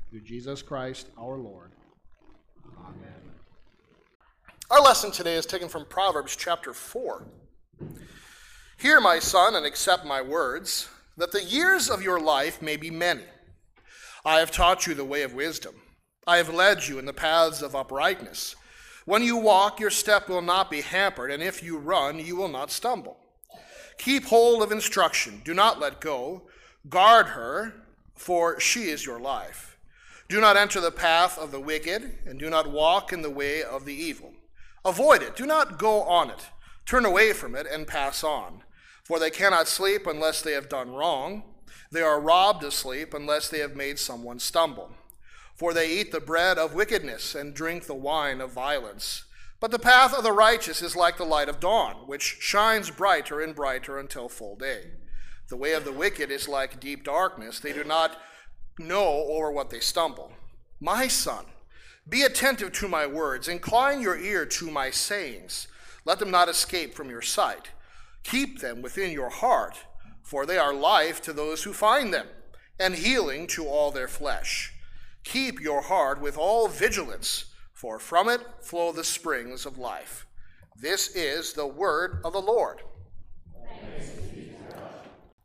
through 0.10 0.22
Jesus 0.22 0.62
Christ 0.62 1.08
our 1.18 1.38
Lord. 1.38 1.72
Amen. 2.80 3.14
Our 4.70 4.82
lesson 4.82 5.12
today 5.12 5.36
is 5.36 5.46
taken 5.46 5.70
from 5.70 5.86
Proverbs 5.86 6.36
chapter 6.36 6.74
4. 6.74 7.24
Hear, 8.78 9.00
my 9.00 9.20
son, 9.20 9.56
and 9.56 9.66
accept 9.66 10.06
my 10.06 10.22
words, 10.22 10.90
that 11.18 11.32
the 11.32 11.44
years 11.44 11.90
of 11.90 12.02
your 12.02 12.20
life 12.20 12.62
may 12.62 12.78
be 12.78 12.92
many. 12.92 13.24
I 14.26 14.40
have 14.40 14.52
taught 14.52 14.88
you 14.88 14.94
the 14.94 15.06
way 15.06 15.22
of 15.22 15.34
wisdom. 15.34 15.76
I 16.28 16.38
have 16.38 16.54
led 16.54 16.88
you 16.88 17.00
in 17.00 17.06
the 17.06 17.14
paths 17.14 17.62
of 17.62 17.76
uprightness. 17.76 18.56
When 19.06 19.22
you 19.22 19.38
walk, 19.38 19.80
your 19.80 19.92
step 19.92 20.28
will 20.28 20.42
not 20.42 20.72
be 20.72 20.82
hampered, 20.82 21.32
and 21.32 21.44
if 21.44 21.62
you 21.62 21.78
run, 21.78 22.20
you 22.20 22.36
will 22.36 22.48
not 22.48 22.72
stumble. 22.72 23.18
Keep 23.98 24.26
hold 24.26 24.64
of 24.64 24.72
instruction. 24.72 25.42
Do 25.46 25.54
not 25.54 25.80
let 25.80 26.02
go. 26.02 26.48
Guard 26.90 27.28
her, 27.28 27.74
for 28.16 28.60
she 28.60 28.90
is 28.90 29.06
your 29.06 29.20
life. 29.20 29.75
Do 30.27 30.41
not 30.41 30.58
enter 30.58 30.82
the 30.82 30.91
path 30.91 31.38
of 31.38 31.51
the 31.51 31.60
wicked, 31.60 32.17
and 32.25 32.39
do 32.39 32.50
not 32.50 32.72
walk 32.72 33.13
in 33.13 33.22
the 33.22 33.29
way 33.29 33.62
of 33.62 33.86
the 33.86 33.94
evil. 33.94 34.34
Avoid 34.84 35.22
it, 35.22 35.36
do 35.36 35.46
not 35.46 35.77
go 35.77 36.01
on 36.03 36.29
it. 36.29 36.48
Turn 36.86 37.05
away 37.05 37.34
from 37.34 37.55
it 37.55 37.67
and 37.72 37.88
pass 37.88 38.24
on. 38.24 38.63
For 39.03 39.20
they 39.20 39.29
cannot 39.29 39.67
sleep 39.67 40.08
unless 40.08 40.41
they 40.41 40.53
have 40.53 40.70
done 40.70 40.94
wrong. 40.94 41.44
They 41.91 42.01
are 42.01 42.20
robbed 42.20 42.63
of 42.63 42.74
sleep 42.74 43.13
unless 43.13 43.50
they 43.50 43.60
have 43.60 43.75
made 43.75 44.00
someone 44.00 44.39
stumble. 44.39 44.91
For 45.55 45.74
they 45.74 45.89
eat 45.89 46.12
the 46.12 46.20
bread 46.20 46.58
of 46.58 46.74
wickedness 46.74 47.36
and 47.36 47.53
drink 47.53 47.86
the 47.86 47.94
wine 47.94 48.41
of 48.41 48.51
violence. 48.51 49.25
But 49.60 49.72
the 49.72 49.79
path 49.79 50.13
of 50.13 50.24
the 50.24 50.32
righteous 50.32 50.82
is 50.82 50.96
like 50.96 51.17
the 51.17 51.24
light 51.24 51.50
of 51.50 51.60
dawn, 51.60 52.08
which 52.08 52.38
shines 52.39 52.91
brighter 52.91 53.41
and 53.41 53.55
brighter 53.55 53.98
until 53.98 54.27
full 54.27 54.55
day. 54.55 54.91
The 55.48 55.58
way 55.58 55.74
of 55.74 55.86
the 55.86 55.94
wicked 55.94 56.32
is 56.32 56.48
like 56.48 56.79
deep 56.79 57.03
darkness. 57.03 57.60
They 57.60 57.74
do 57.74 57.84
not 57.84 58.17
know 58.79 59.25
over 59.29 59.51
what 59.51 59.70
they 59.70 59.79
stumble. 59.79 60.32
My 60.79 61.08
son, 61.08 61.46
be 62.08 62.22
attentive 62.22 62.72
to 62.74 62.88
my 62.88 63.08
words, 63.08 63.48
incline 63.48 64.01
your 64.01 64.17
ear 64.17 64.46
to 64.46 64.70
my 64.70 64.91
sayings. 64.91 65.67
Let 66.05 66.20
them 66.20 66.29
not 66.29 66.50
escape 66.50 66.94
from 66.94 67.10
your 67.10 67.22
sight. 67.22 67.70
Keep 68.24 68.60
them 68.60 68.82
within 68.82 69.12
your 69.12 69.29
heart, 69.29 69.77
for 70.22 70.46
they 70.46 70.58
are 70.58 70.74
life 70.74 71.22
to 71.24 71.34
those 71.34 71.63
who 71.63 71.74
find 71.74 72.13
them, 72.13 72.27
and 72.79 72.96
healing 72.96 73.48
to 73.48 73.67
all 73.67 73.91
their 73.91 74.08
flesh. 74.08 74.74
Keep 75.24 75.60
your 75.60 75.82
heart 75.82 76.22
with 76.22 76.38
all 76.38 76.67
vigilance, 76.67 77.46
for 77.74 77.98
from 77.98 78.29
it 78.29 78.41
flow 78.62 78.91
the 78.91 79.03
springs 79.03 79.65
of 79.65 79.77
life. 79.77 80.27
This 80.79 81.15
is 81.15 81.53
the 81.53 81.67
word 81.67 82.20
of 82.24 82.34
the 82.34 82.41
Lord. 82.41 82.82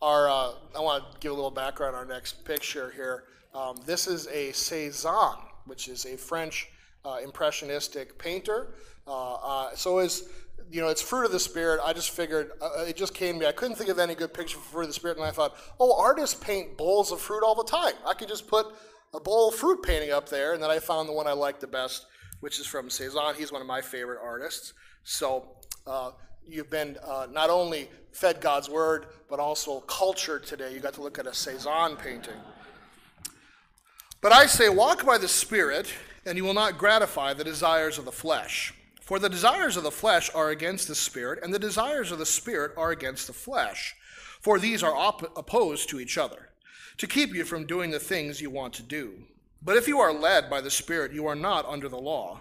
Our, 0.03 0.29
uh, 0.29 0.53
I 0.77 0.81
want 0.81 1.13
to 1.13 1.19
give 1.21 1.33
a 1.33 1.35
little 1.35 1.51
background 1.51 1.95
on 1.95 2.03
our 2.03 2.15
next 2.15 2.45
picture 2.45 2.91
here. 2.91 3.25
Um, 3.55 3.77
this 3.85 4.07
is 4.07 4.27
a 4.29 4.53
Cezanne, 4.53 5.39
which 5.67 5.89
is 5.89 6.07
a 6.07 6.17
French 6.17 6.69
uh, 7.05 7.19
impressionistic 7.23 8.19
painter. 8.19 8.75
Uh, 9.07 9.35
uh 9.35 9.75
so 9.75 9.99
is 9.99 10.29
you 10.71 10.81
know, 10.81 10.89
it's 10.89 11.03
fruit 11.03 11.25
of 11.25 11.33
the 11.33 11.41
spirit. 11.41 11.81
I 11.85 11.93
just 11.93 12.11
figured 12.11 12.53
uh, 12.61 12.85
it 12.87 12.97
just 12.97 13.15
came 13.15 13.35
to 13.35 13.41
me. 13.41 13.47
I 13.47 13.53
couldn't 13.53 13.77
think 13.77 13.91
of 13.91 13.99
any 13.99 14.15
good 14.15 14.33
picture 14.33 14.59
for 14.59 14.73
fruit 14.73 14.83
of 14.83 14.89
the 14.89 14.95
spirit, 14.95 15.17
and 15.17 15.27
I 15.27 15.31
thought, 15.31 15.57
oh, 15.81 16.01
artists 16.01 16.35
paint 16.35 16.77
bowls 16.77 17.11
of 17.11 17.21
fruit 17.21 17.43
all 17.43 17.55
the 17.55 17.65
time. 17.65 17.95
I 18.07 18.15
could 18.15 18.29
just 18.29 18.47
put 18.47 18.67
a 19.13 19.21
bowl 19.21 19.49
of 19.49 19.57
fruit 19.57 19.83
painting 19.83 20.13
up 20.13 20.29
there, 20.29 20.55
and 20.55 20.63
then 20.63 20.71
I 20.71 20.79
found 20.79 21.09
the 21.09 21.13
one 21.13 21.27
I 21.27 21.33
liked 21.33 21.61
the 21.61 21.67
best, 21.67 22.07
which 22.39 22.61
is 22.61 22.67
from 22.67 22.89
Cezanne. 22.89 23.35
He's 23.35 23.51
one 23.51 23.61
of 23.61 23.67
my 23.67 23.81
favorite 23.81 24.21
artists. 24.23 24.75
So 25.03 25.57
uh, 25.87 26.13
you've 26.47 26.71
been 26.71 26.97
uh, 27.05 27.27
not 27.31 27.51
only 27.51 27.89
fed 28.13 28.41
God's 28.41 28.69
word, 28.69 29.07
but 29.29 29.39
also 29.39 29.81
cultured 29.81 30.45
today. 30.45 30.73
You 30.75 30.81
got 30.81 30.95
to 30.95 31.03
look 31.03 31.19
at 31.19 31.27
a 31.27 31.35
Cezanne 31.35 31.97
painting. 31.97 32.35
But 34.21 34.33
I 34.33 34.47
say, 34.47 34.69
walk 34.69 35.07
by 35.07 35.17
the 35.17 35.29
Spirit, 35.29 35.93
and 36.27 36.37
you 36.37 36.45
will 36.45 36.55
not 36.55 36.77
gratify 36.77 37.33
the 37.33 37.45
desires 37.45 37.97
of 37.97 38.05
the 38.05 38.13
flesh. 38.13 38.75
For 39.01 39.19
the 39.19 39.29
desires 39.29 39.77
of 39.77 39.83
the 39.83 39.91
flesh 39.91 40.31
are 40.35 40.51
against 40.51 40.87
the 40.87 40.95
Spirit, 40.95 41.41
and 41.43 41.55
the 41.55 41.59
desires 41.59 42.13
of 42.13 42.19
the 42.19 42.27
Spirit 42.27 42.73
are 42.77 42.91
against 42.91 43.27
the 43.27 43.33
flesh. 43.33 43.95
For 44.41 44.59
these 44.59 44.83
are 44.83 44.95
op- 44.95 45.37
opposed 45.37 45.89
to 45.91 46.01
each 46.01 46.19
other, 46.19 46.51
to 46.99 47.07
keep 47.07 47.35
you 47.35 47.45
from 47.45 47.67
doing 47.67 47.91
the 47.91 47.99
things 47.99 48.41
you 48.41 48.51
want 48.51 48.75
to 48.75 48.83
do. 48.83 49.15
But 49.63 49.77
if 49.77 49.89
you 49.89 49.99
are 50.01 50.13
led 50.13 50.49
by 50.49 50.61
the 50.61 50.71
Spirit, 50.71 51.13
you 51.13 51.27
are 51.27 51.35
not 51.35 51.67
under 51.67 51.89
the 51.89 51.99
law. 51.99 52.41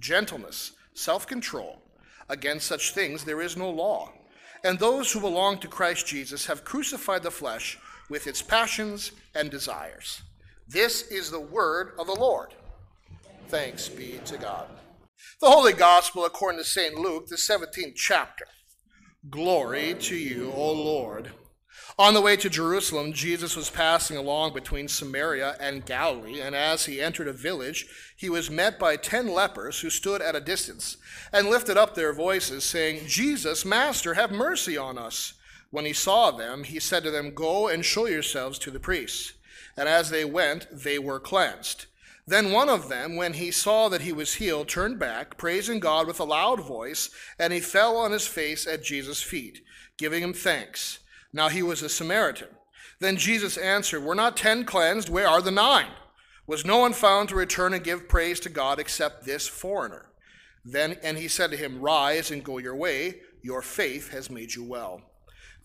gentleness, 0.00 0.72
self 0.94 1.26
control. 1.26 1.82
Against 2.28 2.66
such 2.66 2.92
things 2.92 3.24
there 3.24 3.40
is 3.40 3.56
no 3.56 3.70
law. 3.70 4.12
And 4.64 4.78
those 4.78 5.10
who 5.12 5.20
belong 5.20 5.58
to 5.58 5.68
Christ 5.68 6.06
Jesus 6.06 6.46
have 6.46 6.64
crucified 6.64 7.22
the 7.22 7.30
flesh 7.30 7.78
with 8.08 8.26
its 8.26 8.42
passions 8.42 9.12
and 9.34 9.50
desires. 9.50 10.22
This 10.68 11.02
is 11.10 11.30
the 11.30 11.40
word 11.40 11.92
of 11.98 12.06
the 12.06 12.14
Lord. 12.14 12.54
Thanks 13.48 13.88
be 13.88 14.20
to 14.26 14.36
God. 14.36 14.68
The 15.40 15.50
Holy 15.50 15.72
Gospel 15.72 16.24
according 16.24 16.60
to 16.60 16.64
St. 16.64 16.94
Luke, 16.94 17.26
the 17.26 17.36
17th 17.36 17.96
chapter. 17.96 18.46
Glory 19.28 19.94
to 20.00 20.16
you, 20.16 20.52
O 20.54 20.72
Lord. 20.72 21.30
On 22.00 22.14
the 22.14 22.22
way 22.22 22.34
to 22.34 22.48
Jerusalem, 22.48 23.12
Jesus 23.12 23.54
was 23.54 23.68
passing 23.68 24.16
along 24.16 24.54
between 24.54 24.88
Samaria 24.88 25.54
and 25.60 25.84
Galilee, 25.84 26.40
and 26.40 26.56
as 26.56 26.86
he 26.86 26.98
entered 26.98 27.28
a 27.28 27.32
village, 27.34 27.86
he 28.16 28.30
was 28.30 28.50
met 28.50 28.78
by 28.78 28.96
ten 28.96 29.28
lepers 29.28 29.80
who 29.80 29.90
stood 29.90 30.22
at 30.22 30.34
a 30.34 30.40
distance 30.40 30.96
and 31.30 31.50
lifted 31.50 31.76
up 31.76 31.94
their 31.94 32.14
voices, 32.14 32.64
saying, 32.64 33.06
Jesus, 33.06 33.66
Master, 33.66 34.14
have 34.14 34.30
mercy 34.30 34.78
on 34.78 34.96
us. 34.96 35.34
When 35.70 35.84
he 35.84 35.92
saw 35.92 36.30
them, 36.30 36.64
he 36.64 36.80
said 36.80 37.02
to 37.02 37.10
them, 37.10 37.34
Go 37.34 37.68
and 37.68 37.84
show 37.84 38.06
yourselves 38.06 38.58
to 38.60 38.70
the 38.70 38.80
priests. 38.80 39.34
And 39.76 39.86
as 39.86 40.08
they 40.08 40.24
went, 40.24 40.68
they 40.72 40.98
were 40.98 41.20
cleansed. 41.20 41.84
Then 42.26 42.50
one 42.50 42.70
of 42.70 42.88
them, 42.88 43.16
when 43.16 43.34
he 43.34 43.50
saw 43.50 43.90
that 43.90 44.00
he 44.00 44.12
was 44.12 44.36
healed, 44.36 44.68
turned 44.68 44.98
back, 44.98 45.36
praising 45.36 45.80
God 45.80 46.06
with 46.06 46.18
a 46.18 46.24
loud 46.24 46.60
voice, 46.60 47.10
and 47.38 47.52
he 47.52 47.60
fell 47.60 47.98
on 47.98 48.10
his 48.10 48.26
face 48.26 48.66
at 48.66 48.82
Jesus' 48.82 49.22
feet, 49.22 49.60
giving 49.98 50.22
him 50.22 50.32
thanks. 50.32 51.00
Now 51.32 51.48
he 51.48 51.62
was 51.62 51.82
a 51.82 51.88
Samaritan. 51.88 52.48
Then 53.00 53.16
Jesus 53.16 53.56
answered, 53.56 54.02
Were 54.02 54.14
not 54.14 54.36
ten 54.36 54.64
cleansed? 54.64 55.08
Where 55.08 55.28
are 55.28 55.42
the 55.42 55.50
nine? 55.50 55.90
Was 56.46 56.64
no 56.64 56.78
one 56.78 56.92
found 56.92 57.28
to 57.28 57.34
return 57.34 57.72
and 57.72 57.84
give 57.84 58.08
praise 58.08 58.40
to 58.40 58.48
God 58.48 58.78
except 58.78 59.24
this 59.24 59.46
foreigner? 59.46 60.06
Then 60.64 60.96
and 61.02 61.16
he 61.16 61.28
said 61.28 61.50
to 61.52 61.56
him, 61.56 61.80
Rise 61.80 62.30
and 62.30 62.44
go 62.44 62.58
your 62.58 62.76
way, 62.76 63.20
your 63.42 63.62
faith 63.62 64.10
has 64.10 64.30
made 64.30 64.54
you 64.54 64.64
well. 64.64 65.00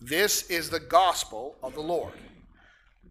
This 0.00 0.48
is 0.50 0.70
the 0.70 0.80
gospel 0.80 1.56
of 1.62 1.74
the 1.74 1.80
Lord. 1.80 2.14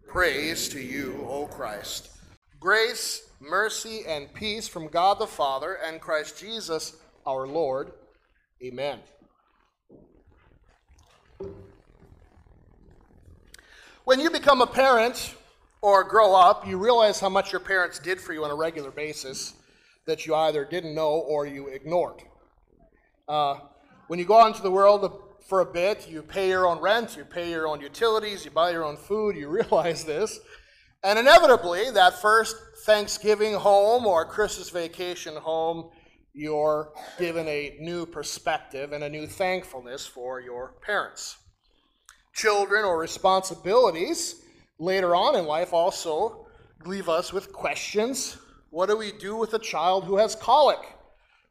Praise 0.06 0.68
to 0.70 0.80
you, 0.80 1.26
O 1.28 1.46
Christ. 1.46 2.10
Grace 2.58 3.26
mercy, 3.40 4.04
and 4.06 4.32
peace 4.34 4.68
from 4.68 4.88
God 4.88 5.18
the 5.18 5.26
Father 5.26 5.78
and 5.84 6.00
Christ 6.00 6.38
Jesus 6.38 6.96
our 7.26 7.46
Lord. 7.46 7.92
Amen. 8.62 9.00
When 14.06 14.20
you 14.20 14.30
become 14.30 14.60
a 14.60 14.68
parent 14.68 15.34
or 15.82 16.04
grow 16.04 16.32
up, 16.32 16.64
you 16.64 16.78
realize 16.78 17.18
how 17.18 17.28
much 17.28 17.50
your 17.50 17.60
parents 17.60 17.98
did 17.98 18.20
for 18.20 18.32
you 18.32 18.44
on 18.44 18.52
a 18.52 18.54
regular 18.54 18.92
basis 18.92 19.54
that 20.06 20.24
you 20.24 20.34
either 20.36 20.64
didn't 20.64 20.94
know 20.94 21.08
or 21.08 21.44
you 21.44 21.66
ignored. 21.66 22.22
Uh, 23.26 23.56
when 24.06 24.20
you 24.20 24.24
go 24.24 24.40
out 24.40 24.46
into 24.46 24.62
the 24.62 24.70
world 24.70 25.12
for 25.48 25.60
a 25.60 25.66
bit, 25.66 26.08
you 26.08 26.22
pay 26.22 26.48
your 26.48 26.68
own 26.68 26.78
rent, 26.78 27.16
you 27.16 27.24
pay 27.24 27.50
your 27.50 27.66
own 27.66 27.80
utilities, 27.80 28.44
you 28.44 28.52
buy 28.52 28.70
your 28.70 28.84
own 28.84 28.96
food, 28.96 29.34
you 29.34 29.48
realize 29.60 30.04
this. 30.04 30.38
And 31.02 31.18
inevitably, 31.18 31.90
that 31.90 32.22
first 32.22 32.54
Thanksgiving 32.84 33.54
home 33.54 34.06
or 34.06 34.24
Christmas 34.24 34.70
vacation 34.70 35.34
home, 35.34 35.90
you're 36.32 36.92
given 37.18 37.48
a 37.48 37.76
new 37.80 38.06
perspective 38.06 38.92
and 38.92 39.02
a 39.02 39.08
new 39.08 39.26
thankfulness 39.26 40.06
for 40.06 40.40
your 40.40 40.76
parents. 40.80 41.38
Children 42.36 42.84
or 42.84 42.98
responsibilities 42.98 44.42
later 44.78 45.16
on 45.16 45.36
in 45.36 45.46
life 45.46 45.72
also 45.72 46.46
leave 46.84 47.08
us 47.08 47.32
with 47.32 47.50
questions. 47.50 48.36
What 48.68 48.90
do 48.90 48.96
we 48.98 49.10
do 49.12 49.36
with 49.36 49.54
a 49.54 49.58
child 49.58 50.04
who 50.04 50.18
has 50.18 50.34
colic? 50.34 50.80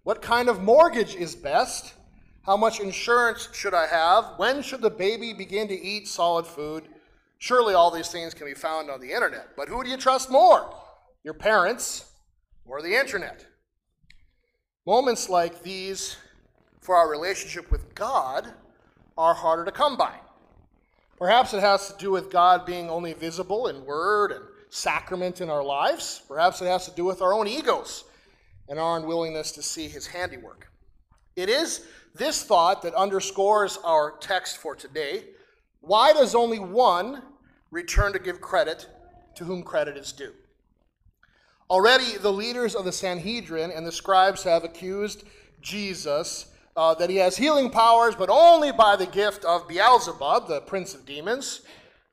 What 0.04 0.22
kind 0.22 0.48
of 0.48 0.62
mortgage 0.62 1.16
is 1.16 1.36
best? 1.36 1.96
How 2.44 2.56
much 2.56 2.80
insurance 2.80 3.50
should 3.52 3.74
I 3.74 3.88
have? 3.88 4.34
When 4.38 4.62
should 4.62 4.82
the 4.82 4.92
baby 4.92 5.34
begin 5.34 5.68
to 5.70 5.74
eat 5.74 6.08
solid 6.08 6.46
food? 6.46 6.84
Surely 7.40 7.74
all 7.74 7.90
these 7.90 8.10
things 8.10 8.36
can 8.36 8.46
be 8.46 8.54
found 8.54 8.92
on 8.92 9.02
the 9.02 9.12
internet. 9.12 9.56
But 9.58 9.68
who 9.68 9.84
do 9.84 9.90
you 9.90 9.98
trust 9.98 10.30
more? 10.30 10.72
Your 11.24 11.34
parents 11.34 12.12
or 12.64 12.84
the 12.84 12.96
internet? 12.96 13.44
Moments 14.86 15.30
like 15.30 15.64
these 15.64 16.18
for 16.80 16.96
our 16.96 17.10
relationship 17.10 17.72
with 17.72 17.96
God 17.96 18.54
are 19.18 19.34
harder 19.34 19.66
to 19.66 19.72
come 19.72 19.98
by. 19.98 20.20
Perhaps 21.18 21.54
it 21.54 21.62
has 21.62 21.92
to 21.92 21.98
do 21.98 22.12
with 22.12 22.30
God 22.30 22.66
being 22.66 22.90
only 22.90 23.14
visible 23.14 23.68
in 23.68 23.86
word 23.86 24.32
and 24.32 24.44
sacrament 24.70 25.40
in 25.40 25.50
our 25.50 25.64
lives. 25.64 26.22
Perhaps 26.28 26.62
it 26.62 26.66
has 26.66 26.86
to 26.86 26.96
do 26.96 27.06
with 27.06 27.22
our 27.22 27.34
own 27.34 27.48
egos 27.48 28.04
and 28.68 28.80
our 28.80 28.98
unwillingness 28.98 29.52
to 29.54 29.62
see 29.62 29.88
his 29.88 30.08
handiwork. 30.08 30.70
It 31.36 31.50
is 31.50 31.86
this 32.14 32.44
thought 32.44 32.82
that 32.82 32.94
underscores 32.94 33.78
our 33.84 34.18
text 34.20 34.58
for 34.58 34.76
today 34.76 35.26
why 35.82 36.14
does 36.14 36.34
only 36.34 36.58
one 36.58 37.22
return 37.70 38.12
to 38.14 38.20
give 38.20 38.42
credit 38.42 38.88
to 39.36 39.44
whom 39.44 39.62
credit 39.62 39.98
is 39.98 40.12
due? 40.12 40.34
Already, 41.70 42.18
the 42.18 42.32
leaders 42.32 42.74
of 42.74 42.86
the 42.86 42.92
Sanhedrin 42.92 43.70
and 43.70 43.86
the 43.86 43.92
scribes 43.92 44.42
have 44.44 44.64
accused 44.64 45.26
Jesus 45.62 46.48
uh, 46.76 46.94
that 46.96 47.10
he 47.10 47.18
has 47.18 47.38
healing 47.38 47.70
powers, 47.70 48.16
but 48.16 48.30
only 48.30 48.72
by 48.72 48.96
the 48.96 49.06
gift 49.06 49.46
of 49.46 49.68
Beelzebub, 49.68 50.48
the 50.48 50.62
prince 50.62 50.94
of 50.94 51.06
demons. 51.06 51.62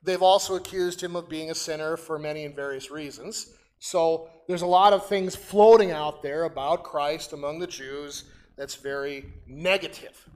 They've 0.03 0.23
also 0.23 0.57
accused 0.57 1.03
him 1.03 1.17
of 1.17 1.29
being 1.29 1.51
a 1.51 1.55
sinner 1.55 1.97
for 1.97 2.19
many 2.19 2.45
and 2.45 2.55
various 2.55 2.91
reasons. 2.91 3.55
So 3.79 4.29
there's 4.47 4.63
a 4.63 4.67
lot 4.67 4.93
of 4.93 5.07
things 5.07 5.35
floating 5.35 5.91
out 5.91 6.23
there 6.23 6.45
about 6.45 6.85
Christ 6.85 7.33
among 7.33 7.59
the 7.59 7.67
Jews 7.67 8.25
that's 8.57 8.77
very 8.77 9.25
negative. 9.47 10.29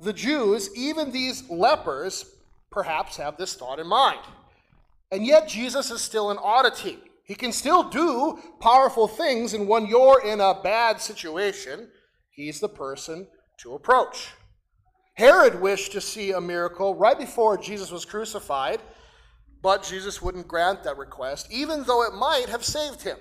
The 0.00 0.12
Jews, 0.12 0.70
even 0.76 1.12
these 1.12 1.48
lepers, 1.48 2.24
perhaps 2.70 3.16
have 3.16 3.36
this 3.36 3.54
thought 3.54 3.78
in 3.78 3.86
mind. 3.86 4.20
And 5.12 5.24
yet 5.24 5.48
Jesus 5.48 5.90
is 5.92 6.00
still 6.00 6.30
an 6.30 6.38
oddity. 6.42 6.98
He 7.24 7.36
can 7.36 7.52
still 7.52 7.88
do 7.88 8.40
powerful 8.60 9.06
things, 9.06 9.54
and 9.54 9.68
when 9.68 9.86
you're 9.86 10.20
in 10.24 10.40
a 10.40 10.60
bad 10.60 11.00
situation, 11.00 11.88
he's 12.30 12.60
the 12.60 12.68
person 12.68 13.28
to 13.58 13.74
approach. 13.74 14.30
Herod 15.14 15.60
wished 15.60 15.92
to 15.92 16.00
see 16.00 16.32
a 16.32 16.40
miracle 16.40 16.94
right 16.94 17.18
before 17.18 17.56
Jesus 17.56 17.90
was 17.90 18.04
crucified, 18.04 18.80
but 19.62 19.82
Jesus 19.82 20.20
wouldn't 20.20 20.48
grant 20.48 20.82
that 20.84 20.98
request, 20.98 21.48
even 21.50 21.84
though 21.84 22.02
it 22.02 22.14
might 22.14 22.48
have 22.48 22.64
saved 22.64 23.02
him. 23.02 23.16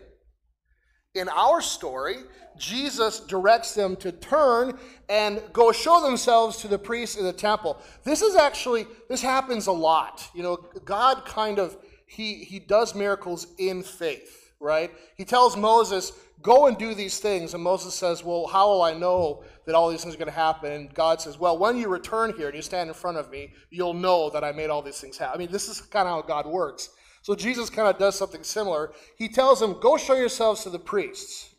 In 1.16 1.30
our 1.30 1.62
story, 1.62 2.18
Jesus 2.58 3.20
directs 3.20 3.76
them 3.76 3.96
to 3.98 4.12
turn 4.12 4.80
and 5.08 5.42
go 5.54 5.72
show 5.72 6.02
themselves 6.02 6.58
to 6.58 6.68
the 6.68 6.80
priests 6.80 7.18
in 7.18 7.24
the 7.24 7.34
temple. 7.34 7.80
This 8.04 8.24
is 8.24 8.36
actually, 8.36 8.88
this 9.10 9.22
happens 9.22 9.68
a 9.68 9.72
lot. 9.72 10.28
You 10.34 10.42
know, 10.42 10.58
God 10.84 11.26
kind 11.26 11.60
of, 11.60 11.78
he, 12.08 12.44
he 12.44 12.60
does 12.60 12.96
miracles 12.96 13.48
in 13.60 13.84
faith, 13.84 14.54
right? 14.60 14.92
He 15.16 15.26
tells 15.26 15.56
Moses, 15.56 16.14
go 16.44 16.68
and 16.68 16.78
do 16.78 16.94
these 16.94 17.20
things. 17.20 17.54
And 17.56 17.64
Moses 17.64 17.96
says, 17.96 18.24
well, 18.24 18.46
how 18.46 18.70
will 18.70 18.84
I 18.84 18.94
know 18.94 19.44
that 19.66 19.74
all 19.74 19.90
these 19.90 20.04
things 20.04 20.14
are 20.14 20.20
going 20.20 20.28
to 20.28 20.32
happen? 20.32 20.72
And 20.72 20.94
God 20.94 21.22
says, 21.22 21.40
well, 21.40 21.58
when 21.58 21.78
you 21.78 21.88
return 21.88 22.34
here 22.38 22.48
and 22.48 22.56
you 22.56 22.62
stand 22.62 22.90
in 22.90 22.94
front 22.94 23.18
of 23.18 23.32
me, 23.32 23.54
you'll 23.72 23.94
know 23.94 24.30
that 24.30 24.44
I 24.44 24.52
made 24.52 24.70
all 24.70 24.82
these 24.82 25.00
things 25.00 25.18
happen. 25.18 25.36
I 25.36 25.40
mean, 25.40 25.52
this 25.52 25.68
is 25.70 25.82
kind 25.82 26.08
of 26.08 26.14
how 26.14 26.22
God 26.22 26.46
works. 26.46 26.90
So 27.24 27.34
Jesus 27.34 27.70
kind 27.70 27.88
of 27.88 27.98
does 27.98 28.16
something 28.16 28.44
similar. 28.44 28.92
He 29.18 29.30
tells 29.30 29.60
them, 29.60 29.80
go 29.80 29.98
show 29.98 30.16
yourselves 30.16 30.64
to 30.64 30.70
the 30.70 30.80
priests 30.80 31.54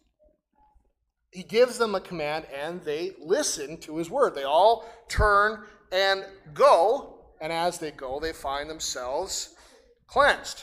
he 1.35 1.43
gives 1.43 1.79
them 1.79 1.97
a 1.97 2.01
command 2.01 2.47
and 2.55 2.81
they 2.83 3.11
listen 3.21 3.77
to 3.79 3.97
his 3.97 4.09
word. 4.09 4.37
They 4.37 4.45
all 4.45 4.89
turn 5.09 5.65
and 5.91 6.25
go, 6.55 7.19
and 7.41 7.53
as 7.53 7.79
they 7.79 7.91
go, 7.91 8.21
they 8.21 8.33
find 8.33 8.71
themselves 8.71 9.53
cleansed. 10.07 10.63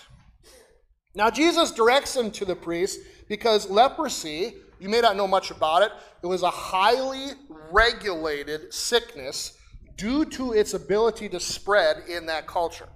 Now, 1.14 1.30
Jesus 1.30 1.72
directs 1.72 2.14
them 2.14 2.32
to 2.32 2.46
the 2.46 2.56
priest 2.56 3.02
because 3.32 3.70
leprosy, 3.70 4.56
you 4.78 4.90
may 4.90 5.00
not 5.00 5.16
know 5.16 5.26
much 5.26 5.52
about 5.52 5.84
it, 5.84 5.94
it 6.22 6.28
was 6.28 6.44
a 6.44 6.50
highly 6.50 7.28
regulated 7.72 8.74
sickness 8.74 9.58
due 9.96 10.26
to 10.26 10.52
its 10.52 10.74
ability 10.74 11.30
to 11.30 11.40
spread 11.40 12.04
in 12.10 12.26
that 12.26 12.46
culture. 12.46 12.90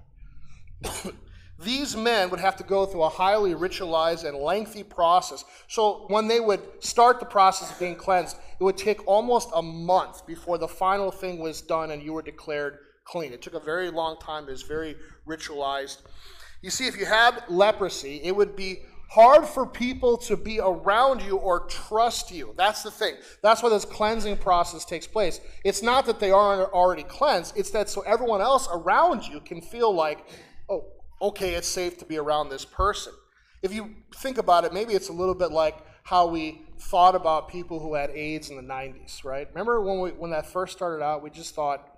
These 1.58 1.96
men 1.96 2.28
would 2.28 2.40
have 2.40 2.54
to 2.56 2.64
go 2.64 2.84
through 2.84 3.04
a 3.04 3.08
highly 3.08 3.54
ritualized 3.54 4.28
and 4.28 4.36
lengthy 4.36 4.82
process. 4.82 5.42
So 5.68 6.04
when 6.08 6.28
they 6.28 6.40
would 6.40 6.60
start 6.80 7.18
the 7.18 7.24
process 7.24 7.70
of 7.70 7.78
being 7.78 7.96
cleansed, 7.96 8.36
it 8.60 8.62
would 8.62 8.76
take 8.76 9.08
almost 9.08 9.48
a 9.54 9.62
month 9.62 10.26
before 10.26 10.58
the 10.58 10.68
final 10.68 11.10
thing 11.10 11.38
was 11.38 11.62
done 11.62 11.92
and 11.92 12.02
you 12.02 12.12
were 12.12 12.20
declared 12.20 12.76
clean. 13.06 13.32
It 13.32 13.40
took 13.40 13.54
a 13.54 13.60
very 13.60 13.90
long 13.90 14.18
time. 14.18 14.44
It 14.48 14.50
was 14.50 14.64
very 14.64 14.96
ritualized. 15.26 16.02
You 16.60 16.68
see, 16.68 16.86
if 16.86 16.98
you 16.98 17.06
had 17.06 17.42
leprosy, 17.48 18.20
it 18.22 18.36
would 18.36 18.54
be 18.54 18.82
hard 19.08 19.46
for 19.46 19.66
people 19.66 20.16
to 20.16 20.36
be 20.36 20.58
around 20.60 21.22
you 21.22 21.36
or 21.36 21.60
trust 21.66 22.30
you. 22.30 22.54
That's 22.56 22.82
the 22.82 22.90
thing. 22.90 23.14
That's 23.42 23.62
why 23.62 23.68
this 23.68 23.84
cleansing 23.84 24.38
process 24.38 24.84
takes 24.84 25.06
place. 25.06 25.40
It's 25.64 25.82
not 25.82 26.06
that 26.06 26.20
they 26.20 26.30
aren't 26.30 26.72
already 26.72 27.04
cleansed, 27.04 27.56
it's 27.56 27.70
that 27.70 27.88
so 27.88 28.02
everyone 28.02 28.40
else 28.40 28.68
around 28.70 29.26
you 29.26 29.40
can 29.40 29.60
feel 29.60 29.94
like, 29.94 30.26
oh, 30.68 30.84
okay, 31.22 31.54
it's 31.54 31.68
safe 31.68 31.98
to 31.98 32.04
be 32.04 32.18
around 32.18 32.48
this 32.48 32.64
person. 32.64 33.12
If 33.62 33.72
you 33.72 33.94
think 34.16 34.38
about 34.38 34.64
it, 34.64 34.72
maybe 34.72 34.94
it's 34.94 35.08
a 35.08 35.12
little 35.12 35.34
bit 35.34 35.50
like 35.50 35.76
how 36.02 36.26
we 36.26 36.62
thought 36.78 37.14
about 37.14 37.48
people 37.48 37.80
who 37.80 37.94
had 37.94 38.10
AIDS 38.10 38.50
in 38.50 38.56
the 38.56 38.62
90s, 38.62 39.24
right? 39.24 39.48
Remember 39.48 39.80
when, 39.80 40.00
we, 40.00 40.10
when 40.10 40.30
that 40.30 40.46
first 40.46 40.76
started 40.76 41.02
out, 41.02 41.22
we 41.22 41.30
just 41.30 41.54
thought 41.54 41.96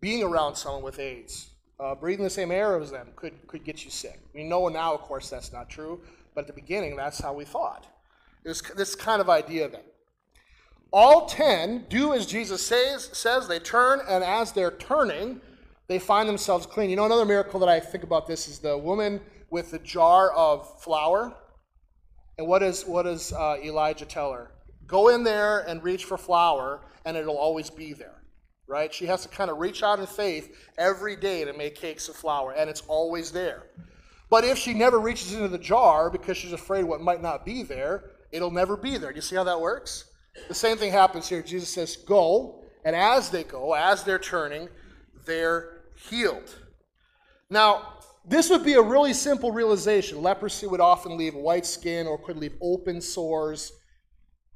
being 0.00 0.22
around 0.22 0.56
someone 0.56 0.82
with 0.82 0.98
AIDS, 0.98 1.50
uh, 1.78 1.94
breathing 1.94 2.24
the 2.24 2.30
same 2.30 2.50
air 2.50 2.78
as 2.78 2.90
them 2.90 3.08
could, 3.16 3.46
could 3.46 3.64
get 3.64 3.84
you 3.84 3.90
sick. 3.90 4.20
We 4.34 4.44
know 4.44 4.68
now, 4.68 4.94
of 4.94 5.00
course, 5.00 5.30
that's 5.30 5.52
not 5.52 5.68
true, 5.70 6.00
but 6.34 6.42
at 6.42 6.46
the 6.46 6.52
beginning, 6.52 6.96
that's 6.96 7.20
how 7.20 7.32
we 7.32 7.44
thought. 7.44 7.86
It 8.44 8.48
was 8.48 8.62
this 8.76 8.94
kind 8.94 9.20
of 9.20 9.28
idea 9.28 9.68
then. 9.68 9.82
All 10.92 11.26
ten 11.26 11.86
do 11.88 12.12
as 12.12 12.26
Jesus 12.26 12.66
says, 12.66 13.10
says 13.12 13.46
they 13.46 13.58
turn, 13.58 14.00
and 14.08 14.24
as 14.24 14.52
they're 14.52 14.72
turning, 14.72 15.40
they 15.86 15.98
find 15.98 16.28
themselves 16.28 16.66
clean. 16.66 16.90
You 16.90 16.96
know, 16.96 17.04
another 17.04 17.24
miracle 17.24 17.60
that 17.60 17.68
I 17.68 17.80
think 17.80 18.04
about 18.04 18.26
this 18.26 18.48
is 18.48 18.58
the 18.58 18.76
woman 18.76 19.20
with 19.50 19.70
the 19.70 19.78
jar 19.80 20.32
of 20.32 20.80
flour. 20.82 21.34
And 22.38 22.46
what, 22.46 22.62
is, 22.62 22.86
what 22.86 23.02
does 23.02 23.32
uh, 23.32 23.56
Elijah 23.62 24.06
tell 24.06 24.32
her? 24.32 24.52
Go 24.86 25.08
in 25.08 25.22
there 25.24 25.60
and 25.60 25.82
reach 25.82 26.04
for 26.04 26.16
flour, 26.16 26.80
and 27.04 27.16
it'll 27.16 27.36
always 27.36 27.70
be 27.70 27.92
there. 27.92 28.22
Right? 28.66 28.94
She 28.94 29.06
has 29.06 29.22
to 29.22 29.28
kind 29.28 29.50
of 29.50 29.58
reach 29.58 29.82
out 29.82 29.98
in 29.98 30.06
faith 30.06 30.56
every 30.78 31.16
day 31.16 31.44
to 31.44 31.52
make 31.52 31.74
cakes 31.74 32.08
of 32.08 32.14
flour, 32.14 32.52
and 32.52 32.70
it's 32.70 32.82
always 32.86 33.32
there. 33.32 33.64
But 34.30 34.44
if 34.44 34.56
she 34.56 34.72
never 34.72 35.00
reaches 35.00 35.34
into 35.34 35.48
the 35.48 35.58
jar 35.58 36.08
because 36.08 36.36
she's 36.36 36.52
afraid 36.52 36.84
what 36.84 37.00
might 37.00 37.20
not 37.20 37.44
be 37.44 37.64
there, 37.64 38.12
it'll 38.30 38.52
never 38.52 38.76
be 38.76 38.96
there. 38.96 39.10
Do 39.10 39.16
you 39.16 39.22
see 39.22 39.36
how 39.36 39.44
that 39.44 39.60
works? 39.60 40.04
The 40.48 40.54
same 40.54 40.76
thing 40.76 40.92
happens 40.92 41.28
here. 41.28 41.42
Jesus 41.42 41.68
says, 41.68 41.96
Go, 41.96 42.62
and 42.84 42.94
as 42.94 43.30
they 43.30 43.42
go, 43.42 43.74
as 43.74 44.04
they're 44.04 44.20
turning, 44.20 44.68
they're 45.26 45.82
healed. 46.08 46.54
Now, 47.50 47.94
this 48.24 48.48
would 48.50 48.64
be 48.64 48.74
a 48.74 48.82
really 48.82 49.12
simple 49.12 49.50
realization. 49.50 50.22
Leprosy 50.22 50.66
would 50.66 50.80
often 50.80 51.16
leave 51.16 51.34
white 51.34 51.66
skin 51.66 52.06
or 52.06 52.16
could 52.16 52.36
leave 52.36 52.54
open 52.60 53.00
sores. 53.00 53.72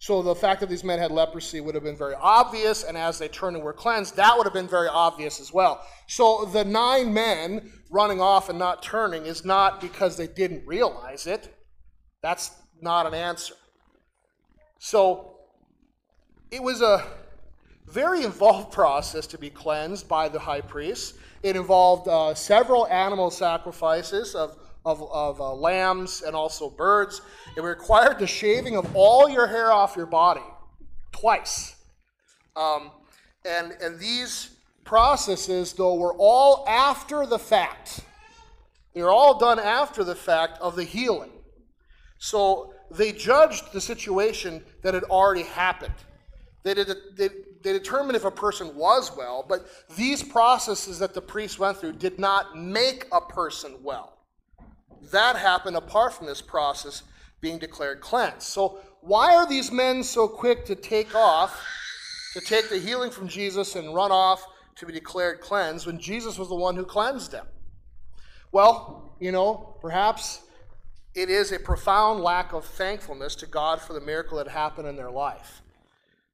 So 0.05 0.21
the 0.21 0.35
fact 0.35 0.61
that 0.61 0.69
these 0.69 0.85
men 0.85 0.99
had 0.99 1.11
leprosy 1.11 1.63
would 1.63 1.75
have 1.75 1.83
been 1.83 1.97
very 1.97 2.15
obvious, 2.21 2.85
and 2.85 2.95
as 2.95 3.19
they 3.19 3.27
turned 3.27 3.57
and 3.57 3.65
were 3.65 3.73
cleansed, 3.73 4.17
that 4.17 4.37
would 4.37 4.45
have 4.45 4.53
been 4.53 4.69
very 4.69 4.87
obvious 4.87 5.41
as 5.41 5.51
well. 5.51 5.83
So 6.09 6.45
the 6.45 6.63
nine 6.63 7.15
men 7.15 7.73
running 7.91 8.21
off 8.21 8.51
and 8.51 8.59
not 8.59 8.83
turning 8.83 9.25
is 9.25 9.47
not 9.47 9.81
because 9.81 10.19
they 10.19 10.27
didn't 10.27 10.67
realize 10.67 11.27
it. 11.27 11.57
That's 12.23 12.51
not 12.83 13.07
an 13.07 13.15
answer. 13.15 13.55
So 14.79 15.39
it 16.51 16.63
was 16.63 16.83
a 16.83 17.03
very 17.87 18.25
involved 18.25 18.73
process 18.81 19.27
to 19.29 19.39
be 19.39 19.49
cleansed 19.49 20.07
by 20.07 20.29
the 20.29 20.39
high 20.39 20.61
priest. 20.61 21.15
It 21.43 21.57
involved 21.57 22.09
uh, 22.09 22.35
several 22.35 22.87
animal 22.89 23.31
sacrifices 23.31 24.35
of, 24.35 24.59
of, 24.85 25.03
of 25.11 25.41
uh, 25.41 25.55
lambs 25.55 26.21
and 26.21 26.37
also 26.37 26.69
birds. 26.69 27.23
It 27.57 27.63
required 27.63 28.19
the 28.19 28.27
shaving 28.27 28.77
of 28.77 28.97
all 28.97 29.29
your 29.29 29.47
hair 29.47 29.71
off 29.71 29.97
your 29.97 30.07
body 30.07 30.43
twice. 31.13 31.77
Um, 32.57 32.91
and, 33.45 33.73
and 33.81 33.99
these 33.99 34.51
processes, 34.85 35.73
though, 35.73 35.95
were 35.95 36.15
all 36.19 36.65
after 36.69 37.27
the 37.27 37.39
fact. 37.39 38.01
They 38.93 39.03
were 39.03 39.11
all 39.11 39.39
done 39.39 39.59
after 39.59 40.03
the 40.03 40.15
fact 40.15 40.61
of 40.61 40.77
the 40.77 40.85
healing. 40.85 41.31
So 42.19 42.73
they 42.91 43.13
judged 43.13 43.73
the 43.73 43.81
situation 43.81 44.65
that 44.83 44.95
had 44.95 45.05
already 45.05 45.43
happened. 45.43 45.95
They, 46.65 46.75
did, 46.75 46.89
they, 47.17 47.29
they 47.63 47.73
determined 47.73 48.17
if 48.17 48.25
a 48.25 48.31
person 48.31 48.75
was 48.75 49.15
well, 49.17 49.45
but 49.47 49.67
these 49.97 50.23
processes 50.23 50.99
that 51.01 51.13
the 51.13 51.21
priest 51.21 51.59
went 51.59 51.79
through 51.79 51.93
did 51.95 52.19
not 52.19 52.57
make 52.57 53.07
a 53.13 53.21
person 53.21 53.77
well. 53.83 54.19
That 55.13 55.37
happened 55.37 55.77
apart 55.77 56.15
from 56.15 56.27
this 56.27 56.41
process 56.41 57.03
being 57.45 57.59
declared 57.59 58.01
cleansed. 58.01 58.41
So, 58.41 58.79
why 59.03 59.37
are 59.37 59.47
these 59.47 59.71
men 59.71 60.03
so 60.03 60.27
quick 60.27 60.65
to 60.65 60.75
take 60.75 61.15
off, 61.15 61.63
to 62.33 62.41
take 62.41 62.71
the 62.71 62.79
healing 62.79 63.11
from 63.11 63.29
Jesus 63.29 63.77
and 63.77 63.95
run 63.95 64.11
off 64.11 64.43
to 64.77 64.87
be 64.87 64.95
declared 64.95 65.43
cleansed 65.43 65.87
when 65.87 66.01
Jesus 66.01 66.39
was 66.39 66.49
the 66.49 66.55
one 66.55 66.75
who 66.75 66.87
cleansed 66.87 67.33
them? 67.33 67.47
Well, 68.51 69.15
you 69.21 69.31
know, 69.31 69.77
perhaps 69.83 70.41
it 71.15 71.29
is 71.29 71.53
a 71.53 71.59
profound 71.59 72.21
lack 72.21 72.55
of 72.55 72.65
thankfulness 72.65 73.35
to 73.37 73.47
God 73.47 73.79
for 73.79 73.93
the 73.93 74.01
miracle 74.01 74.39
that 74.39 74.49
happened 74.49 74.89
in 74.89 74.97
their 74.97 75.11
life. 75.11 75.61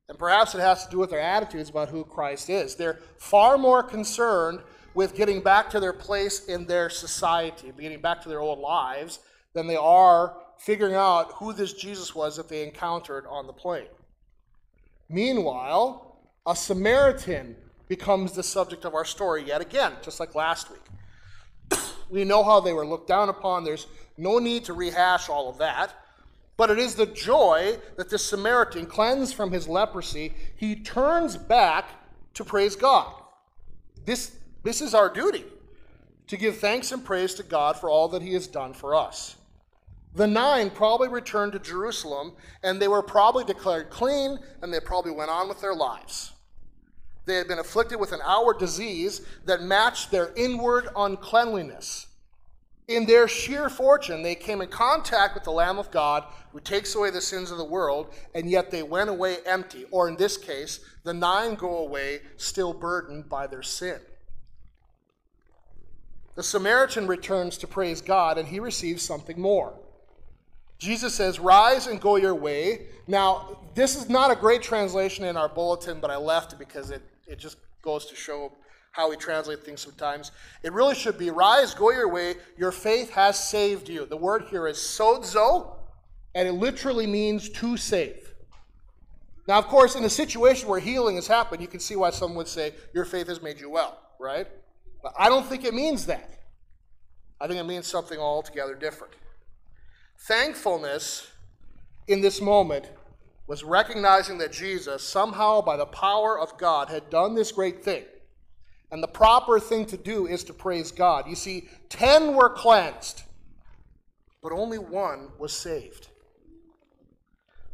And 0.09 0.17
perhaps 0.17 0.55
it 0.55 0.61
has 0.61 0.85
to 0.85 0.91
do 0.93 0.99
with 0.99 1.11
their 1.11 1.21
attitudes 1.21 1.71
about 1.71 1.89
who 1.89 2.05
Christ 2.05 2.49
is. 2.49 2.77
They're 2.77 3.01
far 3.19 3.59
more 3.59 3.83
concerned 3.83 4.61
with 4.95 5.17
getting 5.17 5.41
back 5.41 5.71
to 5.71 5.81
their 5.81 5.93
place 5.93 6.47
in 6.47 6.67
their 6.67 6.89
society, 6.89 7.73
getting 7.81 8.01
back 8.01 8.23
to 8.23 8.29
their 8.29 8.41
old 8.41 8.61
lives, 8.61 9.19
than 9.55 9.67
they 9.67 9.77
are 9.77 10.37
figuring 10.61 10.95
out 10.95 11.33
who 11.37 11.55
this 11.55 11.73
Jesus 11.73 12.15
was 12.15 12.37
that 12.37 12.49
they 12.49 12.63
encountered 12.63 13.27
on 13.27 13.47
the 13.47 13.53
plain. 13.53 13.87
Meanwhile, 15.09 16.19
a 16.47 16.55
Samaritan 16.55 17.57
becomes 17.89 18.33
the 18.33 18.43
subject 18.43 18.85
of 18.85 18.95
our 18.95 19.07
story 19.07 19.43
yet 19.43 19.63
again, 19.63 19.95
just 20.03 20.21
like 20.21 20.35
last 20.35 20.71
week. 20.71 21.81
we 22.11 22.25
know 22.25 22.45
how 22.45 22.61
they 22.61 22.75
were 22.75 22.87
looked 22.87 23.09
down 23.09 23.31
upon. 23.31 23.65
There's 23.65 23.87
no 24.19 24.39
need 24.39 24.67
to 24.67 24.75
rehash 24.75 25.31
all 25.31 25.49
of 25.49 25.57
that. 25.59 25.95
But 26.59 26.71
it 26.71 26.79
is 26.79 26.95
the 26.95 27.07
joy 27.07 27.79
that 27.97 28.11
the 28.11 28.19
Samaritan, 28.19 28.85
cleansed 28.85 29.35
from 29.35 29.51
his 29.51 29.67
leprosy, 29.67 30.35
he 30.57 30.77
turns 30.77 31.39
back 31.39 31.89
to 32.35 32.45
praise 32.45 32.77
God. 32.77 33.11
This, 34.05 34.37
this 34.63 34.83
is 34.83 34.93
our 34.95 35.09
duty 35.09 35.45
to 36.27 36.37
give 36.37 36.59
thanks 36.59 36.93
and 36.93 37.03
praise 37.03 37.33
to 37.35 37.43
God 37.43 37.79
for 37.79 37.89
all 37.89 38.09
that 38.09 38.21
he 38.21 38.35
has 38.35 38.47
done 38.47 38.75
for 38.75 38.95
us. 38.95 39.37
The 40.15 40.27
nine 40.27 40.71
probably 40.71 41.09
returned 41.09 41.53
to 41.53 41.59
Jerusalem 41.59 42.33
and 42.63 42.81
they 42.81 42.89
were 42.89 43.03
probably 43.03 43.45
declared 43.45 43.91
clean 43.91 44.39
and 44.61 44.73
they 44.73 44.81
probably 44.81 45.13
went 45.13 45.31
on 45.31 45.49
with 45.49 45.61
their 45.61 45.75
lives. 45.75 46.33
They 47.27 47.37
had 47.37 47.47
been 47.47 47.59
afflicted 47.59 48.01
with 48.01 48.13
an 48.13 48.21
outward 48.25 48.59
disease 48.59 49.21
that 49.45 49.63
matched 49.63 50.11
their 50.11 50.33
inward 50.35 50.89
uncleanliness. 50.97 52.07
In 52.89 53.07
their 53.07 53.29
sheer 53.29 53.69
fortune, 53.69 54.25
they 54.25 54.35
came 54.35 54.61
in 54.61 54.69
contact 54.69 55.35
with 55.35 55.45
the 55.45 55.53
Lamb 55.53 55.79
of 55.79 55.93
God 55.93 56.25
who 56.51 56.59
takes 56.59 56.97
away 56.97 57.11
the 57.11 57.21
sins 57.21 57.53
of 57.53 57.59
the 57.59 57.65
world, 57.65 58.13
and 58.35 58.51
yet 58.51 58.73
they 58.73 58.83
went 58.83 59.11
away 59.11 59.37
empty. 59.47 59.85
Or 59.93 60.09
in 60.09 60.17
this 60.17 60.37
case, 60.37 60.81
the 61.05 61.15
nine 61.15 61.55
go 61.55 61.77
away 61.79 62.23
still 62.37 62.75
burdened 62.75 63.29
by 63.29 63.47
their 63.47 63.63
sin. 63.63 64.01
The 66.35 66.43
Samaritan 66.43 67.07
returns 67.07 67.57
to 67.59 67.69
praise 67.69 68.01
God, 68.01 68.39
and 68.39 68.49
he 68.49 68.59
receives 68.59 69.05
something 69.05 69.41
more. 69.41 69.75
Jesus 70.81 71.15
says, 71.15 71.39
Rise 71.39 71.87
and 71.87 72.01
go 72.01 72.17
your 72.17 72.35
way. 72.35 72.87
Now, 73.07 73.59
this 73.75 73.95
is 73.95 74.09
not 74.09 74.33
a 74.33 74.35
great 74.35 74.63
translation 74.63 75.25
in 75.25 75.37
our 75.37 75.49
bulletin, 75.49 76.01
but 76.01 76.11
I 76.11 76.17
left 76.17 76.55
it 76.55 76.59
because 76.59 76.91
it, 76.91 77.03
it 77.29 77.39
just 77.39 77.59
goes 77.83 78.07
to 78.07 78.17
show 78.17 78.53
how 78.93 79.09
we 79.09 79.17
translate 79.17 79.63
things 79.63 79.81
sometimes. 79.83 80.33
It 80.63 80.73
really 80.73 80.95
should 80.95 81.19
be, 81.19 81.31
Rise, 81.31 81.75
go 81.75 81.91
your 81.93 82.09
way. 82.09 82.35
Your 82.57 82.73
faith 82.73 83.11
has 83.11 83.39
saved 83.49 83.89
you. 83.89 84.07
The 84.07 84.17
word 84.17 84.47
here 84.51 84.67
is 84.67 84.79
sozo, 84.79 85.77
and 86.35 86.49
it 86.49 86.53
literally 86.53 87.07
means 87.07 87.51
to 87.51 87.77
save. 87.77 88.35
Now, 89.47 89.59
of 89.59 89.67
course, 89.67 89.97
in 89.97 90.05
a 90.05 90.11
situation 90.11 90.69
where 90.69 90.81
healing 90.81 91.17
has 91.17 91.27
happened, 91.27 91.61
you 91.61 91.69
can 91.69 91.81
see 91.81 91.97
why 91.97 92.11
someone 92.11 92.39
would 92.39 92.49
say, 92.49 92.73
Your 92.95 93.05
faith 93.05 93.27
has 93.29 93.43
made 93.43 93.61
you 93.61 93.69
well, 93.69 93.99
right? 94.19 94.47
But 95.03 95.13
I 95.19 95.29
don't 95.29 95.47
think 95.47 95.65
it 95.65 95.75
means 95.75 96.07
that. 96.07 96.39
I 97.39 97.47
think 97.47 97.61
it 97.61 97.65
means 97.65 97.87
something 97.87 98.19
altogether 98.19 98.75
different. 98.75 99.15
Thankfulness 100.27 101.29
in 102.07 102.21
this 102.21 102.41
moment 102.41 102.87
was 103.47 103.65
recognizing 103.65 104.39
that 104.39 104.53
Jesus, 104.53 105.03
somehow 105.03 105.61
by 105.61 105.77
the 105.77 105.87
power 105.87 106.39
of 106.39 106.57
God, 106.59 106.89
had 106.89 107.11
done 107.11 107.35
this 107.35 107.51
great 107.51 107.83
thing. 107.83 108.05
And 108.93 109.03
the 109.03 109.09
proper 109.09 109.59
thing 109.59 109.87
to 109.87 109.97
do 109.97 110.27
is 110.27 110.45
to 110.45 110.53
praise 110.53 110.93
God. 110.93 111.27
You 111.27 111.35
see, 111.35 111.69
ten 111.89 112.35
were 112.35 112.51
cleansed, 112.51 113.23
but 114.43 114.53
only 114.53 114.79
one 114.79 115.31
was 115.39 115.53
saved. 115.53 116.09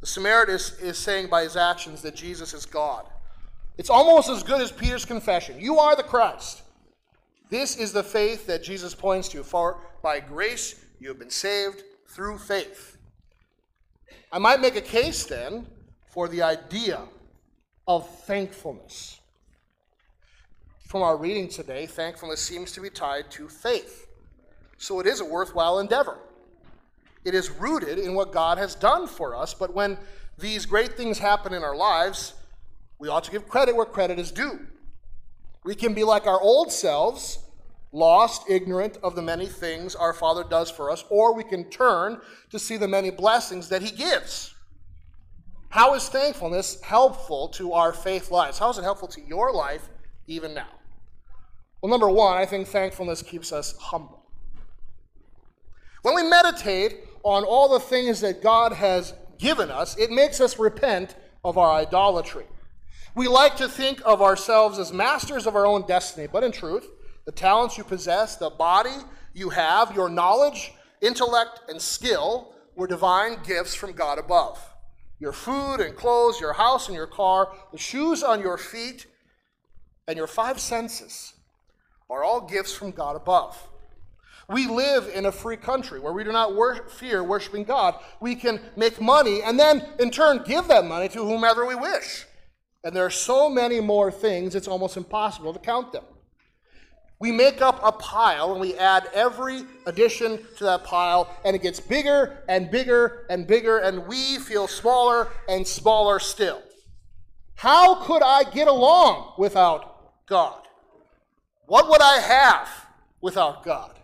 The 0.00 0.06
Samaritan 0.06 0.54
is, 0.54 0.78
is 0.80 0.98
saying 0.98 1.28
by 1.28 1.42
his 1.42 1.56
actions 1.56 2.00
that 2.02 2.14
Jesus 2.14 2.54
is 2.54 2.64
God. 2.64 3.06
It's 3.76 3.90
almost 3.90 4.30
as 4.30 4.42
good 4.42 4.60
as 4.60 4.70
Peter's 4.72 5.04
confession 5.04 5.60
You 5.60 5.78
are 5.78 5.96
the 5.96 6.02
Christ. 6.02 6.62
This 7.50 7.76
is 7.76 7.92
the 7.92 8.02
faith 8.02 8.46
that 8.46 8.62
Jesus 8.62 8.94
points 8.94 9.28
to. 9.30 9.42
For 9.42 9.80
by 10.02 10.20
grace 10.20 10.76
you 11.00 11.08
have 11.08 11.18
been 11.18 11.30
saved 11.30 11.82
through 12.16 12.38
faith. 12.38 12.96
I 14.32 14.38
might 14.38 14.58
make 14.58 14.74
a 14.74 14.80
case 14.80 15.26
then 15.26 15.66
for 16.08 16.28
the 16.28 16.40
idea 16.40 17.02
of 17.86 18.08
thankfulness. 18.20 19.20
From 20.86 21.02
our 21.02 21.18
reading 21.18 21.46
today, 21.46 21.84
thankfulness 21.84 22.40
seems 22.40 22.72
to 22.72 22.80
be 22.80 22.88
tied 22.88 23.30
to 23.32 23.50
faith. 23.50 24.06
So 24.78 24.98
it 24.98 25.06
is 25.06 25.20
a 25.20 25.26
worthwhile 25.26 25.78
endeavor. 25.78 26.16
It 27.26 27.34
is 27.34 27.50
rooted 27.50 27.98
in 27.98 28.14
what 28.14 28.32
God 28.32 28.56
has 28.56 28.74
done 28.74 29.06
for 29.06 29.36
us, 29.36 29.52
but 29.52 29.74
when 29.74 29.98
these 30.38 30.64
great 30.64 30.94
things 30.96 31.18
happen 31.18 31.52
in 31.52 31.62
our 31.62 31.76
lives, 31.76 32.32
we 32.98 33.08
ought 33.08 33.24
to 33.24 33.30
give 33.30 33.46
credit 33.46 33.76
where 33.76 33.84
credit 33.84 34.18
is 34.18 34.32
due. 34.32 34.60
We 35.64 35.74
can 35.74 35.92
be 35.92 36.02
like 36.02 36.26
our 36.26 36.40
old 36.40 36.72
selves 36.72 37.40
lost, 37.96 38.48
ignorant 38.48 38.98
of 39.02 39.16
the 39.16 39.22
many 39.22 39.46
things 39.46 39.94
our 39.94 40.12
Father 40.12 40.44
does 40.44 40.70
for 40.70 40.90
us, 40.90 41.04
or 41.08 41.34
we 41.34 41.42
can 41.42 41.64
turn 41.70 42.20
to 42.50 42.58
see 42.58 42.76
the 42.76 42.86
many 42.86 43.10
blessings 43.10 43.70
that 43.70 43.80
He 43.80 43.90
gives. 43.90 44.54
How 45.70 45.94
is 45.94 46.08
thankfulness 46.08 46.80
helpful 46.82 47.48
to 47.48 47.72
our 47.72 47.92
faith 47.92 48.30
lives? 48.30 48.58
How 48.58 48.70
is 48.70 48.78
it 48.78 48.82
helpful 48.82 49.08
to 49.08 49.20
your 49.22 49.52
life 49.52 49.88
even 50.26 50.52
now? 50.52 50.68
Well, 51.80 51.90
number 51.90 52.08
one, 52.08 52.36
I 52.36 52.44
think 52.44 52.68
thankfulness 52.68 53.22
keeps 53.22 53.50
us 53.50 53.74
humble. 53.78 54.26
When 56.02 56.14
we 56.14 56.22
meditate 56.22 56.98
on 57.22 57.44
all 57.44 57.68
the 57.68 57.80
things 57.80 58.20
that 58.20 58.42
God 58.42 58.72
has 58.72 59.14
given 59.38 59.70
us, 59.70 59.96
it 59.96 60.10
makes 60.10 60.40
us 60.40 60.58
repent 60.58 61.16
of 61.44 61.58
our 61.58 61.72
idolatry. 61.72 62.44
We 63.14 63.26
like 63.26 63.56
to 63.56 63.68
think 63.68 64.02
of 64.04 64.20
ourselves 64.20 64.78
as 64.78 64.92
masters 64.92 65.46
of 65.46 65.56
our 65.56 65.66
own 65.66 65.86
destiny, 65.86 66.28
but 66.30 66.44
in 66.44 66.52
truth, 66.52 66.86
the 67.26 67.32
talents 67.32 67.76
you 67.76 67.84
possess, 67.84 68.36
the 68.36 68.48
body 68.48 68.96
you 69.34 69.50
have, 69.50 69.94
your 69.94 70.08
knowledge, 70.08 70.72
intellect, 71.02 71.60
and 71.68 71.82
skill 71.82 72.54
were 72.76 72.86
divine 72.86 73.38
gifts 73.44 73.74
from 73.74 73.92
God 73.92 74.18
above. 74.18 74.58
Your 75.18 75.32
food 75.32 75.80
and 75.80 75.96
clothes, 75.96 76.40
your 76.40 76.52
house 76.52 76.88
and 76.88 76.96
your 76.96 77.06
car, 77.06 77.52
the 77.72 77.78
shoes 77.78 78.22
on 78.22 78.40
your 78.40 78.56
feet, 78.56 79.06
and 80.06 80.16
your 80.16 80.26
five 80.26 80.60
senses 80.60 81.34
are 82.08 82.22
all 82.22 82.40
gifts 82.40 82.72
from 82.72 82.92
God 82.92 83.16
above. 83.16 83.60
We 84.48 84.68
live 84.68 85.10
in 85.12 85.26
a 85.26 85.32
free 85.32 85.56
country 85.56 85.98
where 85.98 86.12
we 86.12 86.22
do 86.22 86.30
not 86.30 86.54
wor- 86.54 86.88
fear 86.88 87.24
worshiping 87.24 87.64
God. 87.64 87.96
We 88.20 88.36
can 88.36 88.60
make 88.76 89.00
money 89.00 89.42
and 89.42 89.58
then, 89.58 89.84
in 89.98 90.10
turn, 90.10 90.44
give 90.46 90.68
that 90.68 90.84
money 90.84 91.08
to 91.08 91.24
whomever 91.24 91.66
we 91.66 91.74
wish. 91.74 92.24
And 92.84 92.94
there 92.94 93.04
are 93.04 93.10
so 93.10 93.50
many 93.50 93.80
more 93.80 94.12
things, 94.12 94.54
it's 94.54 94.68
almost 94.68 94.96
impossible 94.96 95.52
to 95.52 95.58
count 95.58 95.92
them. 95.92 96.04
We 97.18 97.32
make 97.32 97.62
up 97.62 97.80
a 97.82 97.92
pile 97.92 98.52
and 98.52 98.60
we 98.60 98.74
add 98.74 99.08
every 99.14 99.62
addition 99.86 100.38
to 100.58 100.64
that 100.64 100.84
pile, 100.84 101.34
and 101.44 101.56
it 101.56 101.62
gets 101.62 101.80
bigger 101.80 102.42
and 102.48 102.70
bigger 102.70 103.26
and 103.30 103.46
bigger, 103.46 103.78
and 103.78 104.06
we 104.06 104.38
feel 104.38 104.68
smaller 104.68 105.28
and 105.48 105.66
smaller 105.66 106.18
still. 106.18 106.62
How 107.54 108.02
could 108.04 108.22
I 108.22 108.44
get 108.44 108.68
along 108.68 109.32
without 109.38 110.26
God? 110.26 110.68
What 111.64 111.88
would 111.88 112.02
I 112.02 112.18
have 112.18 112.68
without 113.22 113.64
God? 113.64 113.98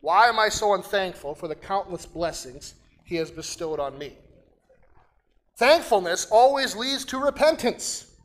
Why 0.00 0.26
am 0.26 0.40
I 0.40 0.48
so 0.48 0.74
unthankful 0.74 1.36
for 1.36 1.46
the 1.46 1.54
countless 1.54 2.04
blessings 2.04 2.74
He 3.04 3.14
has 3.16 3.30
bestowed 3.30 3.78
on 3.78 3.96
me? 3.96 4.18
Thankfulness 5.56 6.26
always 6.32 6.74
leads 6.74 7.04
to 7.06 7.18
repentance, 7.18 8.16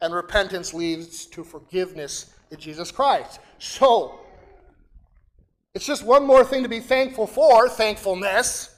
and 0.00 0.14
repentance 0.14 0.72
leads 0.72 1.26
to 1.26 1.42
forgiveness 1.42 2.32
in 2.52 2.58
Jesus 2.58 2.92
Christ. 2.92 3.40
So, 3.58 4.20
it's 5.74 5.86
just 5.86 6.04
one 6.04 6.26
more 6.26 6.44
thing 6.44 6.62
to 6.62 6.68
be 6.68 6.80
thankful 6.80 7.26
for, 7.26 7.68
thankfulness, 7.68 8.74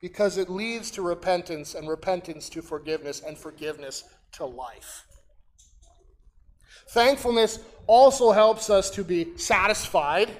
because 0.00 0.36
it 0.36 0.50
leads 0.50 0.90
to 0.92 1.02
repentance, 1.02 1.74
and 1.74 1.88
repentance 1.88 2.48
to 2.50 2.60
forgiveness, 2.60 3.22
and 3.26 3.36
forgiveness 3.38 4.04
to 4.32 4.44
life. 4.44 5.06
Thankfulness 6.90 7.60
also 7.86 8.32
helps 8.32 8.68
us 8.68 8.90
to 8.90 9.02
be 9.02 9.36
satisfied 9.38 10.30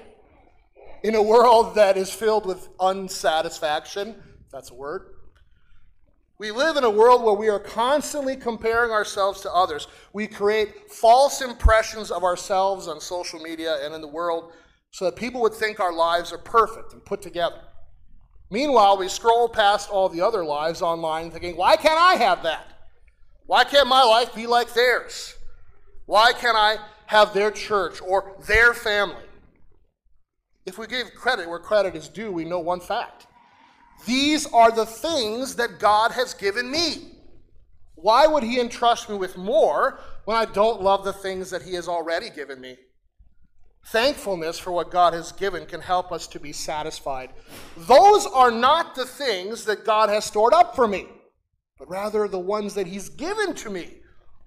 in 1.01 1.15
a 1.15 1.21
world 1.21 1.75
that 1.75 1.97
is 1.97 2.11
filled 2.11 2.45
with 2.45 2.69
unsatisfaction, 2.79 4.15
that's 4.51 4.69
a 4.69 4.75
word. 4.75 5.12
We 6.43 6.51
live 6.51 6.75
in 6.75 6.83
a 6.83 6.89
world 6.89 7.23
where 7.23 7.35
we 7.35 7.47
are 7.47 7.57
constantly 7.57 8.35
comparing 8.35 8.91
ourselves 8.91 9.39
to 9.43 9.53
others. 9.53 9.87
We 10.11 10.27
create 10.27 10.91
false 10.91 11.41
impressions 11.41 12.11
of 12.11 12.25
ourselves 12.25 12.89
on 12.89 12.99
social 12.99 13.39
media 13.39 13.77
and 13.81 13.95
in 13.95 14.01
the 14.01 14.09
world 14.09 14.51
so 14.91 15.05
that 15.05 15.15
people 15.15 15.39
would 15.39 15.53
think 15.53 15.79
our 15.79 15.93
lives 15.93 16.33
are 16.33 16.37
perfect 16.37 16.91
and 16.91 17.05
put 17.05 17.21
together. 17.21 17.61
Meanwhile, 18.51 18.97
we 18.97 19.07
scroll 19.07 19.47
past 19.47 19.89
all 19.89 20.09
the 20.09 20.19
other 20.19 20.43
lives 20.43 20.81
online 20.81 21.31
thinking, 21.31 21.55
why 21.55 21.77
can't 21.77 21.97
I 21.97 22.15
have 22.15 22.43
that? 22.43 22.89
Why 23.45 23.63
can't 23.63 23.87
my 23.87 24.03
life 24.03 24.35
be 24.35 24.45
like 24.45 24.73
theirs? 24.73 25.35
Why 26.07 26.33
can't 26.33 26.57
I 26.57 26.75
have 27.05 27.33
their 27.33 27.51
church 27.51 28.01
or 28.01 28.35
their 28.47 28.73
family? 28.73 29.23
If 30.65 30.77
we 30.77 30.87
give 30.87 31.15
credit 31.15 31.47
where 31.47 31.59
credit 31.59 31.95
is 31.95 32.09
due, 32.09 32.33
we 32.33 32.43
know 32.43 32.59
one 32.59 32.81
fact 32.81 33.27
these 34.05 34.45
are 34.47 34.71
the 34.71 34.85
things 34.85 35.55
that 35.55 35.79
God 35.79 36.11
has 36.11 36.33
given 36.33 36.69
me. 36.69 37.09
Why 37.95 38.27
would 38.27 38.43
He 38.43 38.59
entrust 38.59 39.09
me 39.09 39.15
with 39.15 39.37
more 39.37 39.99
when 40.25 40.35
I 40.35 40.45
don't 40.45 40.81
love 40.81 41.03
the 41.03 41.13
things 41.13 41.49
that 41.51 41.61
He 41.61 41.73
has 41.75 41.87
already 41.87 42.29
given 42.29 42.59
me? 42.59 42.77
Thankfulness 43.87 44.59
for 44.59 44.71
what 44.71 44.91
God 44.91 45.13
has 45.13 45.31
given 45.31 45.65
can 45.65 45.81
help 45.81 46.11
us 46.11 46.27
to 46.27 46.39
be 46.39 46.53
satisfied. 46.53 47.31
Those 47.75 48.25
are 48.25 48.51
not 48.51 48.95
the 48.95 49.05
things 49.05 49.65
that 49.65 49.85
God 49.85 50.09
has 50.09 50.25
stored 50.25 50.53
up 50.53 50.75
for 50.75 50.87
me, 50.87 51.07
but 51.77 51.89
rather 51.89 52.27
the 52.27 52.39
ones 52.39 52.73
that 52.75 52.87
He's 52.87 53.09
given 53.09 53.53
to 53.55 53.69
me 53.69 53.89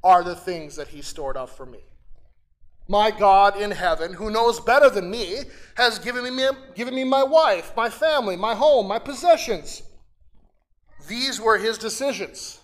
are 0.03 0.23
the 0.23 0.37
things 0.37 0.77
that 0.77 0.89
He 0.89 1.03
stored 1.03 1.37
up 1.37 1.51
for 1.51 1.67
me. 1.67 1.81
My 2.89 3.11
God 3.11 3.61
in 3.61 3.73
heaven, 3.73 4.13
who 4.13 4.31
knows 4.31 4.61
better 4.61 4.89
than 4.89 5.11
me, 5.11 5.41
has 5.75 5.99
given 5.99 6.35
me, 6.35 6.49
given 6.75 6.95
me 6.95 7.05
my 7.05 7.23
wife, 7.23 7.73
my 7.77 7.91
family, 7.91 8.37
my 8.37 8.55
home, 8.55 8.87
my 8.87 8.99
possessions. 8.99 9.83
These 11.09 11.41
were 11.41 11.59
his 11.59 11.79
decisions, 11.79 12.61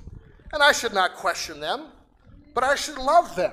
and 0.52 0.62
I 0.62 0.72
should 0.72 0.94
not 0.94 1.16
question 1.16 1.60
them, 1.60 1.86
but 2.54 2.64
I 2.64 2.74
should 2.74 2.98
love 2.98 3.34
them. 3.36 3.52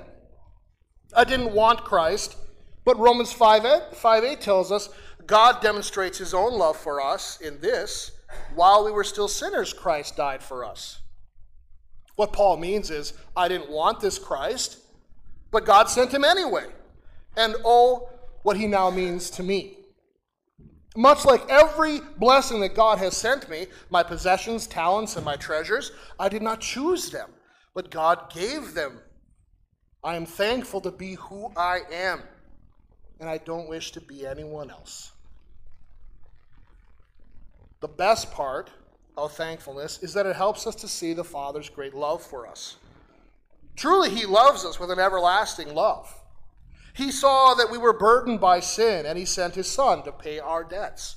I 1.15 1.23
didn't 1.23 1.53
want 1.53 1.83
Christ, 1.83 2.37
but 2.85 2.99
Romans 2.99 3.31
5 3.31 3.65
8, 3.65 3.95
5 3.95 4.23
8 4.23 4.41
tells 4.41 4.71
us 4.71 4.89
God 5.25 5.61
demonstrates 5.61 6.17
his 6.17 6.33
own 6.33 6.53
love 6.53 6.77
for 6.77 7.01
us 7.01 7.41
in 7.41 7.59
this 7.61 8.11
while 8.53 8.85
we 8.85 8.91
were 8.91 9.03
still 9.03 9.27
sinners, 9.27 9.73
Christ 9.73 10.15
died 10.17 10.43
for 10.43 10.65
us. 10.65 10.99
What 12.15 12.33
Paul 12.33 12.57
means 12.57 12.91
is, 12.91 13.13
I 13.35 13.47
didn't 13.47 13.71
want 13.71 13.99
this 13.99 14.19
Christ, 14.19 14.79
but 15.51 15.65
God 15.65 15.89
sent 15.89 16.13
him 16.13 16.23
anyway. 16.23 16.65
And 17.37 17.55
oh, 17.63 18.09
what 18.43 18.57
he 18.57 18.67
now 18.67 18.89
means 18.89 19.29
to 19.31 19.43
me. 19.43 19.77
Much 20.95 21.23
like 21.23 21.47
every 21.49 22.01
blessing 22.17 22.59
that 22.61 22.75
God 22.75 22.97
has 22.97 23.15
sent 23.15 23.49
me, 23.49 23.67
my 23.89 24.03
possessions, 24.03 24.67
talents, 24.67 25.15
and 25.15 25.23
my 25.23 25.35
treasures, 25.35 25.91
I 26.19 26.29
did 26.29 26.41
not 26.41 26.59
choose 26.59 27.09
them, 27.11 27.29
but 27.73 27.91
God 27.91 28.33
gave 28.33 28.73
them. 28.73 28.99
I 30.03 30.15
am 30.15 30.25
thankful 30.25 30.81
to 30.81 30.91
be 30.91 31.13
who 31.15 31.51
I 31.55 31.81
am, 31.91 32.21
and 33.19 33.29
I 33.29 33.37
don't 33.37 33.69
wish 33.69 33.91
to 33.91 34.01
be 34.01 34.25
anyone 34.25 34.71
else. 34.71 35.11
The 37.81 37.87
best 37.87 38.31
part 38.31 38.71
of 39.15 39.31
thankfulness 39.33 40.01
is 40.01 40.13
that 40.13 40.25
it 40.25 40.35
helps 40.35 40.65
us 40.65 40.75
to 40.75 40.87
see 40.87 41.13
the 41.13 41.23
Father's 41.23 41.69
great 41.69 41.93
love 41.93 42.21
for 42.21 42.47
us. 42.47 42.77
Truly, 43.79 44.09
He 44.09 44.25
loves 44.25 44.65
us 44.65 44.79
with 44.79 44.91
an 44.91 44.99
everlasting 44.99 45.73
love. 45.73 46.13
He 46.93 47.11
saw 47.11 47.53
that 47.53 47.71
we 47.71 47.77
were 47.77 47.97
burdened 47.97 48.41
by 48.41 48.59
sin, 48.59 49.05
and 49.05 49.17
He 49.17 49.23
sent 49.23 49.55
His 49.55 49.71
Son 49.71 50.03
to 50.03 50.11
pay 50.11 50.37
our 50.37 50.63
debts. 50.63 51.15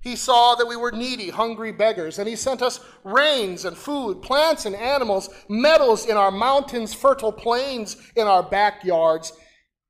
He 0.00 0.16
saw 0.16 0.56
that 0.56 0.66
we 0.66 0.74
were 0.74 0.90
needy, 0.90 1.30
hungry 1.30 1.70
beggars, 1.70 2.18
and 2.18 2.28
He 2.28 2.34
sent 2.34 2.60
us 2.60 2.80
rains 3.04 3.64
and 3.64 3.76
food, 3.76 4.20
plants 4.20 4.66
and 4.66 4.74
animals, 4.74 5.30
metals 5.48 6.06
in 6.06 6.16
our 6.16 6.32
mountains, 6.32 6.92
fertile 6.92 7.32
plains 7.32 7.96
in 8.16 8.26
our 8.26 8.42
backyards. 8.42 9.32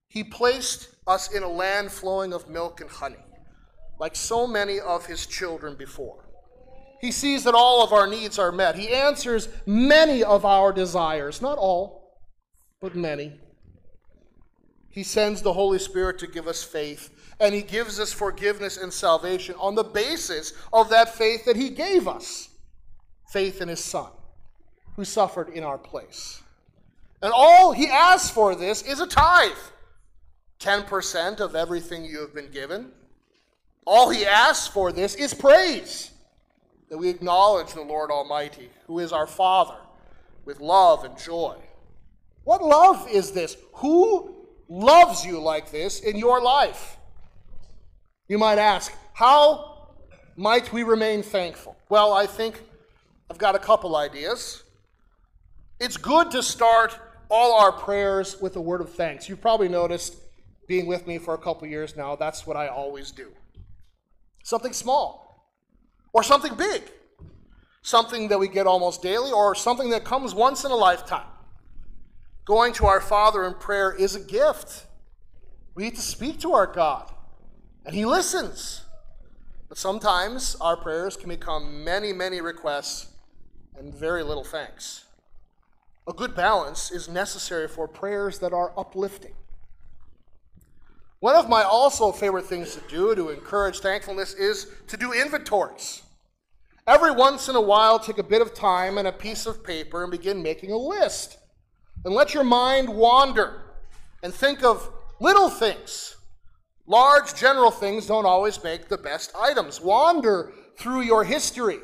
He 0.09 0.23
placed 0.23 0.91
us 1.07 1.33
in 1.33 1.43
a 1.43 1.49
land 1.49 1.91
flowing 1.91 2.35
of 2.35 2.49
milk 2.49 2.83
and 2.83 2.91
honey 2.91 3.17
like 4.03 4.17
so 4.17 4.49
many 4.49 4.81
of 4.81 5.07
his 5.07 5.27
children 5.27 5.77
before. 5.77 6.29
He 7.01 7.13
sees 7.13 7.45
that 7.45 7.55
all 7.55 7.85
of 7.85 7.93
our 7.93 8.09
needs 8.09 8.37
are 8.37 8.51
met. 8.51 8.75
He 8.75 8.89
answers 8.89 9.49
many 9.65 10.25
of 10.25 10.45
our 10.45 10.73
desires, 10.73 11.41
not 11.41 11.57
all, 11.57 12.02
but 12.83 12.95
many. 12.95 13.33
He 14.91 15.05
sends 15.05 15.41
the 15.41 15.55
Holy 15.55 15.79
Spirit 15.79 16.19
to 16.19 16.27
give 16.27 16.47
us 16.47 16.63
faith, 16.63 17.09
and 17.41 17.55
He 17.55 17.63
gives 17.63 17.99
us 17.99 18.13
forgiveness 18.13 18.77
and 18.77 18.93
salvation 18.93 19.55
on 19.59 19.75
the 19.75 19.85
basis 19.85 20.53
of 20.71 20.91
that 20.91 21.15
faith 21.15 21.47
that 21.47 21.57
He 21.57 21.71
gave 21.71 22.07
us 22.07 22.51
faith 23.31 23.63
in 23.63 23.69
His 23.69 23.83
Son, 23.83 24.11
who 24.97 25.07
suffered 25.07 25.49
in 25.49 25.65
our 25.65 25.79
place. 25.79 26.43
And 27.23 27.33
all 27.35 27.73
He 27.73 27.87
asks 27.87 28.29
for 28.29 28.55
this 28.55 28.83
is 28.83 29.01
a 29.01 29.07
tithe 29.07 29.53
10% 30.63 31.41
of 31.41 31.57
everything 31.57 32.05
you 32.05 32.21
have 32.21 32.35
been 32.35 32.51
given. 32.51 32.93
All 33.85 34.11
he 34.11 34.25
asks 34.25 34.69
for 34.69 34.93
this 34.93 35.17
is 35.17 35.35
praise 35.35 36.13
that 36.89 36.99
we 36.99 37.09
acknowledge 37.09 37.73
the 37.73 37.83
Lord 37.83 38.13
Almighty, 38.13 38.71
who 38.87 39.01
is 39.01 39.13
our 39.13 39.27
Father, 39.27 39.79
with 40.45 40.61
love 40.61 41.03
and 41.03 41.19
joy. 41.19 41.57
What 42.45 42.63
love 42.63 43.09
is 43.09 43.33
this? 43.33 43.57
Who 43.75 44.47
loves 44.69 45.25
you 45.25 45.41
like 45.41 45.71
this 45.71 46.01
in 46.01 46.17
your 46.17 46.41
life? 46.41 46.97
You 48.29 48.39
might 48.39 48.59
ask, 48.59 48.93
how 49.13 49.95
might 50.37 50.73
we 50.73 50.83
remain 50.83 51.23
thankful? 51.23 51.77
Well, 51.89 52.13
I 52.13 52.27
think 52.27 52.61
I've 53.31 53.39
got 53.39 53.55
a 53.55 53.59
couple 53.59 53.97
ideas. 53.97 54.63
It's 55.79 55.97
good 55.97 56.31
to 56.31 56.43
start 56.43 56.99
all 57.29 57.61
our 57.61 57.73
prayers 57.73 58.41
with 58.41 58.57
a 58.57 58.61
word 58.61 58.81
of 58.81 58.93
thanks. 58.93 59.29
You've 59.29 59.41
probably 59.41 59.69
noticed, 59.69 60.17
being 60.69 60.87
with 60.87 61.07
me 61.07 61.19
for 61.19 61.35
a 61.35 61.39
couple 61.39 61.67
years 61.67 61.97
now, 61.97 62.17
that's 62.17 62.47
what 62.47 62.57
I 62.57 62.69
always 62.69 63.11
do. 63.11 63.33
Something 64.45 64.73
small 64.73 65.51
or 66.13 66.23
something 66.23 66.55
big. 66.55 66.83
Something 67.83 68.29
that 68.29 68.39
we 68.39 68.49
get 68.49 68.67
almost 68.67 69.03
daily 69.03 69.33
or 69.33 69.55
something 69.55 69.91
that 69.91 70.05
comes 70.05 70.35
once 70.35 70.65
in 70.65 70.71
a 70.71 70.77
lifetime. 70.77 71.27
Going 72.45 72.73
to 72.75 72.87
our 72.87 73.01
Father 73.01 73.45
in 73.45 73.55
prayer 73.55 73.93
is 73.93 74.17
a 74.17 74.21
gift. 74.21 74.87
We 75.75 75.85
need 75.85 75.95
to 75.95 76.03
speak 76.03 76.41
to 76.41 76.53
our 76.53 76.67
God, 76.67 77.13
and 77.87 77.95
He 77.95 78.05
listens. 78.05 78.83
But 79.69 79.79
sometimes 79.79 80.57
our 80.61 80.77
prayers 80.77 81.17
can 81.17 81.29
become 81.29 81.85
many, 81.85 82.13
many 82.13 82.41
requests 82.41 83.09
and 83.77 83.95
very 83.95 84.23
little 84.23 84.45
thanks. 84.45 85.05
A 86.09 86.13
good 86.13 86.35
balance 86.35 86.91
is 86.91 87.09
necessary 87.09 87.69
for 87.69 87.87
prayers 87.87 88.41
that 88.41 88.53
are 88.53 88.73
uplifting. 88.77 89.35
One 91.21 91.37
of 91.37 91.49
my 91.49 91.63
also 91.63 92.11
favorite 92.11 92.47
things 92.47 92.75
to 92.75 92.81
do 92.89 93.15
to 93.15 93.31
encourage 93.31 93.79
thankfulness 93.79 94.35
is 94.35 94.67
to 94.89 94.97
do 94.97 95.13
inventories. 95.13 96.03
Every 96.89 97.13
once 97.13 97.49
in 97.49 97.55
a 97.55 97.61
while, 97.61 98.01
take 98.01 98.19
a 98.19 98.25
bit 98.25 98.43
of 98.43 98.53
time 98.53 98.99
and 98.99 99.07
a 99.07 99.13
piece 99.13 99.47
of 99.47 99.63
paper 99.63 100.03
and 100.03 100.11
begin 100.11 100.43
making 100.43 100.73
a 100.73 100.77
list. 100.77 101.39
And 102.05 102.15
let 102.15 102.35
your 102.35 102.45
mind 102.45 102.89
wander 102.89 103.63
and 104.23 104.35
think 104.35 104.65
of 104.65 104.91
little 105.21 105.51
things. 105.51 106.17
Large 106.87 107.35
general 107.35 107.71
things 107.71 108.07
don't 108.07 108.27
always 108.27 108.63
make 108.63 108.89
the 108.89 108.99
best 108.99 109.33
items. 109.39 109.81
Wander 109.81 110.53
through 110.79 111.03
your 111.03 111.25
history 111.25 111.79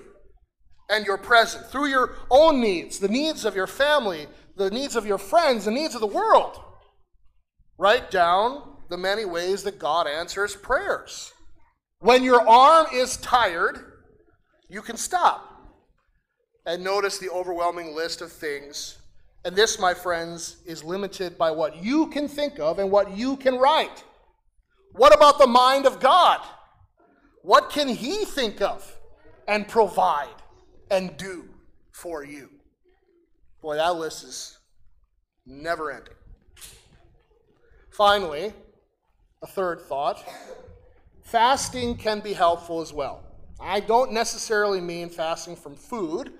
and 0.90 1.06
your 1.06 1.18
present, 1.18 1.66
through 1.66 1.86
your 1.86 2.16
own 2.30 2.60
needs, 2.60 2.98
the 2.98 3.08
needs 3.08 3.44
of 3.44 3.54
your 3.54 3.66
family, 3.66 4.26
the 4.56 4.70
needs 4.70 4.96
of 4.96 5.06
your 5.06 5.18
friends, 5.18 5.64
the 5.64 5.70
needs 5.70 5.94
of 5.94 6.00
the 6.00 6.06
world. 6.06 6.60
Write 7.78 8.10
down 8.10 8.76
the 8.88 8.96
many 8.96 9.24
ways 9.24 9.62
that 9.62 9.78
God 9.78 10.06
answers 10.06 10.56
prayers. 10.56 11.32
When 12.00 12.24
your 12.24 12.46
arm 12.46 12.86
is 12.92 13.16
tired, 13.18 13.92
you 14.68 14.82
can 14.82 14.96
stop 14.96 15.44
and 16.66 16.82
notice 16.82 17.18
the 17.18 17.30
overwhelming 17.30 17.94
list 17.94 18.20
of 18.20 18.32
things. 18.32 18.98
And 19.44 19.54
this, 19.54 19.78
my 19.78 19.94
friends, 19.94 20.56
is 20.66 20.84
limited 20.84 21.38
by 21.38 21.50
what 21.50 21.76
you 21.82 22.08
can 22.08 22.28
think 22.28 22.58
of 22.58 22.78
and 22.78 22.90
what 22.90 23.16
you 23.16 23.36
can 23.36 23.56
write. 23.56 24.04
What 24.92 25.14
about 25.14 25.38
the 25.38 25.46
mind 25.46 25.86
of 25.86 26.00
God? 26.00 26.40
What 27.42 27.70
can 27.70 27.88
He 27.88 28.24
think 28.24 28.60
of 28.60 28.96
and 29.46 29.66
provide 29.66 30.28
and 30.90 31.16
do 31.16 31.48
for 31.92 32.24
you? 32.24 32.50
Boy, 33.62 33.76
that 33.76 33.96
list 33.96 34.24
is 34.24 34.58
never 35.46 35.90
ending. 35.90 36.14
Finally, 37.90 38.52
a 39.42 39.46
third 39.46 39.80
thought 39.80 40.24
fasting 41.22 41.94
can 41.94 42.20
be 42.20 42.32
helpful 42.32 42.80
as 42.80 42.92
well. 42.92 43.22
I 43.60 43.80
don't 43.80 44.12
necessarily 44.12 44.80
mean 44.80 45.10
fasting 45.10 45.56
from 45.56 45.74
food, 45.74 46.32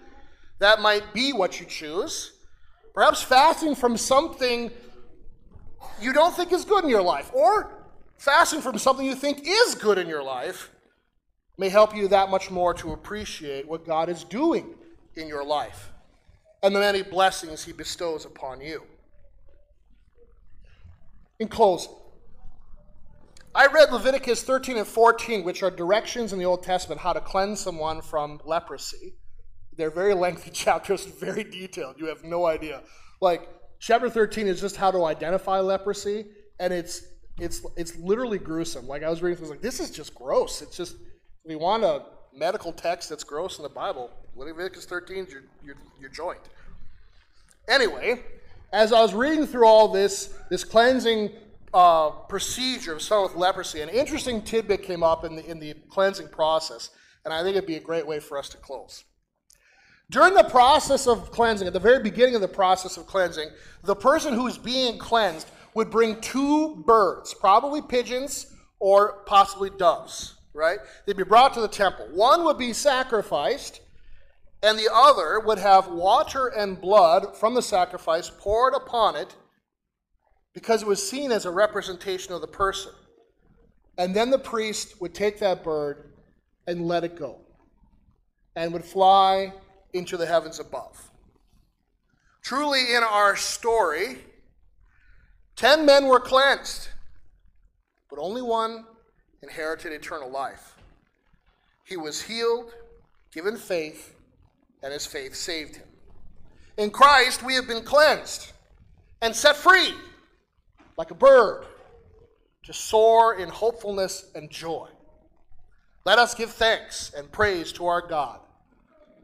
that 0.61 0.81
might 0.81 1.13
be 1.13 1.33
what 1.33 1.61
you 1.61 1.67
choose. 1.67 2.38
Perhaps 2.99 3.23
fasting 3.23 3.77
from 3.77 3.97
something 3.97 4.73
you 6.01 6.13
don't 6.13 6.35
think 6.35 6.53
is 6.53 6.65
good 6.65 6.83
in 6.83 6.91
your 6.91 7.01
life, 7.01 7.31
or 7.33 7.71
fasting 8.17 8.61
from 8.61 8.77
something 8.77 9.07
you 9.07 9.15
think 9.15 9.47
is 9.47 9.77
good 9.77 9.99
in 9.99 10.09
your 10.09 10.25
life 10.25 10.73
may 11.59 11.69
help 11.69 11.95
you 11.95 12.09
that 12.09 12.29
much 12.29 12.51
more 12.51 12.75
to 12.75 12.93
appreciate 12.93 13.69
what 13.69 13.87
God 13.87 14.09
is 14.09 14.25
doing 14.25 14.75
in 15.15 15.29
your 15.29 15.45
life 15.45 15.93
and 16.65 16.75
the 16.75 16.81
many 16.81 17.03
blessings 17.03 17.65
He 17.65 17.71
bestows 17.73 18.25
upon 18.25 18.61
you. 18.61 18.83
In 21.39 21.47
closing, 21.47 21.93
I 23.55 23.69
read 23.69 23.93
Leviticus 23.93 24.43
13 24.43 24.77
and 24.77 24.85
14, 24.85 25.45
which 25.45 25.63
are 25.63 25.71
directions 25.71 26.33
in 26.33 26.41
the 26.41 26.47
Old 26.47 26.65
Testament 26.65 27.01
how 27.01 27.13
to 27.13 27.21
cleanse 27.21 27.61
someone 27.61 28.03
from 28.03 28.41
leprosy. 28.45 29.15
They're 29.79 29.91
very 29.91 30.13
lengthy 30.13 30.51
chapters, 30.65 31.07
very 31.07 31.45
detailed. 31.45 31.99
You 31.99 32.07
have 32.07 32.25
no 32.25 32.45
idea. 32.45 32.83
Like, 33.23 33.49
chapter 33.79 34.11
13 34.11 34.47
is 34.47 34.61
just 34.61 34.77
how 34.77 34.91
to 34.91 35.07
identify 35.07 35.61
leprosy, 35.61 36.27
and 36.61 36.73
it's 36.73 37.07
it's 37.41 37.65
it's 37.77 37.97
literally 37.97 38.39
gruesome. 38.39 38.87
Like 38.87 39.03
I 39.03 39.09
was 39.09 39.23
reading, 39.23 39.39
I 39.39 39.41
was 39.43 39.51
like, 39.51 39.63
this 39.63 39.81
is 39.81 39.91
just 39.91 40.15
gross. 40.15 40.61
It's 40.61 40.77
just 40.77 40.97
we 41.45 41.57
want 41.57 41.85
a 41.85 42.03
medical 42.35 42.73
text 42.73 43.09
that's 43.09 43.25
gross 43.25 43.59
in 43.59 43.63
the 43.63 43.69
Bible. 43.69 44.11
Leviticus 44.37 44.85
13 44.85 45.25
is 45.25 45.33
your, 45.33 45.43
your, 45.65 45.75
your 46.01 46.11
joint. 46.11 46.41
Anyway, 47.69 48.23
as 48.73 48.93
I 48.93 49.01
was 49.01 49.15
reading 49.15 49.47
through 49.47 49.67
all 49.67 49.89
this, 49.89 50.35
this 50.51 50.63
cleansing 50.63 51.31
uh, 51.75 52.11
procedure 52.11 52.93
of 52.93 53.03
someone 53.03 53.31
with 53.31 53.37
leprosy, 53.37 53.81
an 53.81 53.89
interesting 53.89 54.43
tidbit 54.43 54.83
came 54.83 55.03
up 55.03 55.25
in 55.25 55.37
the, 55.37 55.51
in 55.51 55.59
the 55.59 55.75
cleansing 55.89 56.29
process, 56.29 56.91
and 57.25 57.35
I 57.35 57.43
think 57.43 57.57
it'd 57.57 57.67
be 57.67 57.77
a 57.77 57.81
great 57.81 58.07
way 58.07 58.21
for 58.21 58.39
us 58.39 58.49
to 58.51 58.57
close. 58.59 59.05
During 60.11 60.33
the 60.33 60.45
process 60.45 61.07
of 61.07 61.31
cleansing, 61.31 61.67
at 61.67 61.75
the 61.75 61.81
very 61.81 62.03
beginning 62.03 62.35
of 62.35 62.41
the 62.41 62.49
process 62.49 62.97
of 62.97 63.07
cleansing, 63.07 63.51
the 63.83 63.95
person 63.95 64.33
who's 64.33 64.57
being 64.57 64.99
cleansed 64.99 65.51
would 65.75 65.91
bring 65.91 66.21
two 66.21 66.77
birds, 66.87 67.35
probably 67.35 67.83
pigeons 67.83 68.55
or 68.81 69.23
possibly 69.27 69.69
doves, 69.69 70.37
right? 70.55 70.79
They'd 71.05 71.17
be 71.17 71.25
brought 71.25 71.53
to 71.55 71.61
the 71.61 71.69
temple. 71.69 72.09
One 72.13 72.45
would 72.45 72.57
be 72.57 72.73
sacrificed, 72.73 73.81
and 74.63 74.79
the 74.79 74.89
other 74.91 75.41
would 75.41 75.59
have 75.59 75.89
water 75.89 76.49
and 76.49 76.81
blood 76.81 77.37
from 77.37 77.55
the 77.55 77.63
sacrifice 77.63 78.31
poured 78.31 78.75
upon 78.75 79.15
it 79.15 79.37
because 80.55 80.83
it 80.83 80.89
was 80.89 81.07
seen 81.07 81.33
as 81.33 81.45
a 81.45 81.51
representation 81.51 82.33
of 82.33 82.41
the 82.41 82.47
person. 82.47 82.93
And 83.99 84.17
then 84.17 84.31
the 84.31 84.39
priest 84.39 85.01
would 85.03 85.15
take 85.15 85.39
that 85.41 85.63
bird 85.63 86.13
and 86.67 86.89
let 86.89 87.05
it 87.05 87.15
go 87.15 87.41
and 88.57 88.73
would 88.73 88.85
fly 88.85 89.53
into 89.93 90.17
the 90.17 90.27
heavens 90.27 90.59
above. 90.59 91.11
Truly, 92.43 92.95
in 92.95 93.03
our 93.03 93.37
story, 93.37 94.19
ten 95.57 95.85
men 95.85 96.07
were 96.07 96.21
cleansed, 96.21 96.89
but 98.09 98.19
only 98.19 98.43
one 98.43 98.85
inherited 99.43 99.93
eternal 99.93 100.31
life. 100.31 100.77
He 101.85 101.97
was 101.97 102.23
healed, 102.23 102.73
given 103.33 103.57
faith, 103.57 104.15
and 104.83 104.93
his 104.93 105.07
faith 105.07 105.35
saved 105.35 105.77
him. 105.77 105.89
In 106.77 106.91
Christ, 106.91 107.43
we 107.43 107.55
have 107.55 107.67
been 107.67 107.83
cleansed 107.83 108.53
and 109.21 109.35
set 109.35 109.57
free 109.57 109.95
like 110.97 111.11
a 111.11 111.15
bird 111.15 111.65
to 112.65 112.73
soar 112.73 113.35
in 113.35 113.49
hopefulness 113.49 114.31
and 114.35 114.51
joy. 114.51 114.89
Let 116.05 116.19
us 116.19 116.35
give 116.35 116.51
thanks 116.51 117.13
and 117.17 117.31
praise 117.31 117.73
to 117.73 117.87
our 117.87 118.07
God 118.07 118.41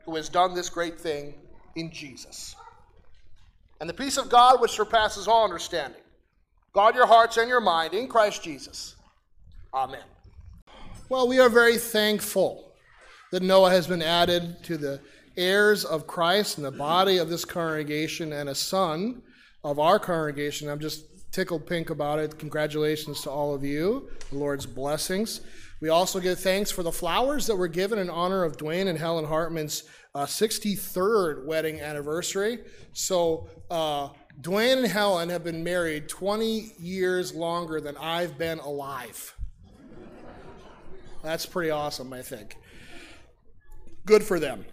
who 0.05 0.17
has 0.17 0.29
done 0.29 0.55
this 0.55 0.69
great 0.69 0.99
thing 0.99 1.35
in 1.77 1.91
Jesus. 1.91 2.55
And 3.81 3.89
the 3.89 3.95
peace 3.95 4.17
of 4.17 4.29
God, 4.29 4.61
which 4.61 4.73
surpasses 4.73 5.29
all 5.29 5.45
understanding, 5.45 6.01
guard 6.73 6.95
your 6.95 7.07
hearts 7.07 7.37
and 7.37 7.49
your 7.49 7.61
mind 7.61 7.95
in 7.95 8.09
Christ 8.09 8.43
Jesus. 8.43 8.97
Amen. 9.73 10.03
Well, 11.09 11.29
we 11.29 11.39
are 11.41 11.49
very 11.49 11.79
thankful 11.79 12.73
that 13.31 13.43
Noah 13.43 13.71
has 13.71 13.87
been 13.87 14.03
added 14.03 14.63
to 14.65 14.77
the 14.77 15.01
heirs 15.37 15.85
of 15.85 16.07
Christ 16.07 16.57
and 16.57 16.65
the 16.65 16.71
body 16.71 17.19
of 17.19 17.29
this 17.29 17.45
congregation 17.45 18.33
and 18.33 18.49
a 18.49 18.55
son 18.55 19.23
of 19.65 19.79
our 19.79 19.99
congregation. 19.99 20.69
I'm 20.69 20.79
just 20.79 21.05
tickled 21.33 21.67
pink 21.67 21.91
about 21.91 22.21
it. 22.21 22.39
Congratulations 22.39 23.23
to 23.23 23.31
all 23.31 23.55
of 23.55 23.65
you. 23.65 24.09
The 24.31 24.39
Lord's 24.39 24.67
blessings. 24.67 25.41
We 25.81 25.89
also 25.89 26.21
give 26.21 26.41
thanks 26.41 26.71
for 26.71 26.83
the 26.83 26.93
flowers 26.93 27.47
that 27.47 27.57
were 27.57 27.69
given 27.69 27.99
in 27.99 28.09
honor 28.09 28.45
of 28.45 28.57
Dwayne 28.57 28.89
and 28.89 28.99
Helen 28.99 29.25
Hartman's 29.25 29.85
uh, 30.15 30.25
63rd 30.25 31.45
wedding 31.45 31.81
anniversary. 31.81 32.61
So, 32.93 33.49
uh, 33.71 34.09
Dwayne 34.41 34.79
and 34.79 34.87
Helen 34.87 35.29
have 35.29 35.45
been 35.45 35.63
married 35.63 36.09
20 36.09 36.73
years 36.79 37.35
longer 37.35 37.81
than 37.81 37.97
I've 37.97 38.37
been 38.37 38.59
alive. 38.59 39.35
That's 41.23 41.47
pretty 41.47 41.71
awesome, 41.71 42.13
I 42.13 42.23
think. 42.23 42.57
Good 44.05 44.23
for 44.23 44.39
them. 44.39 44.65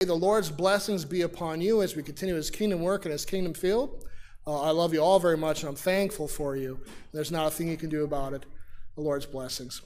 May 0.00 0.06
the 0.06 0.14
Lord's 0.14 0.50
blessings 0.50 1.04
be 1.04 1.22
upon 1.22 1.60
you 1.60 1.82
as 1.82 1.96
we 1.96 2.02
continue 2.04 2.36
his 2.36 2.50
kingdom 2.50 2.82
work 2.82 3.04
and 3.04 3.12
his 3.12 3.24
kingdom 3.24 3.54
field. 3.54 4.04
Uh, 4.46 4.62
I 4.62 4.70
love 4.70 4.94
you 4.94 5.00
all 5.00 5.18
very 5.18 5.36
much, 5.36 5.62
and 5.62 5.70
I'm 5.70 5.74
thankful 5.74 6.28
for 6.28 6.56
you. 6.56 6.78
There's 7.12 7.32
not 7.32 7.48
a 7.48 7.50
thing 7.50 7.68
you 7.68 7.76
can 7.76 7.90
do 7.90 8.04
about 8.04 8.32
it. 8.34 8.46
The 8.94 9.02
Lord's 9.02 9.26
blessings. 9.26 9.82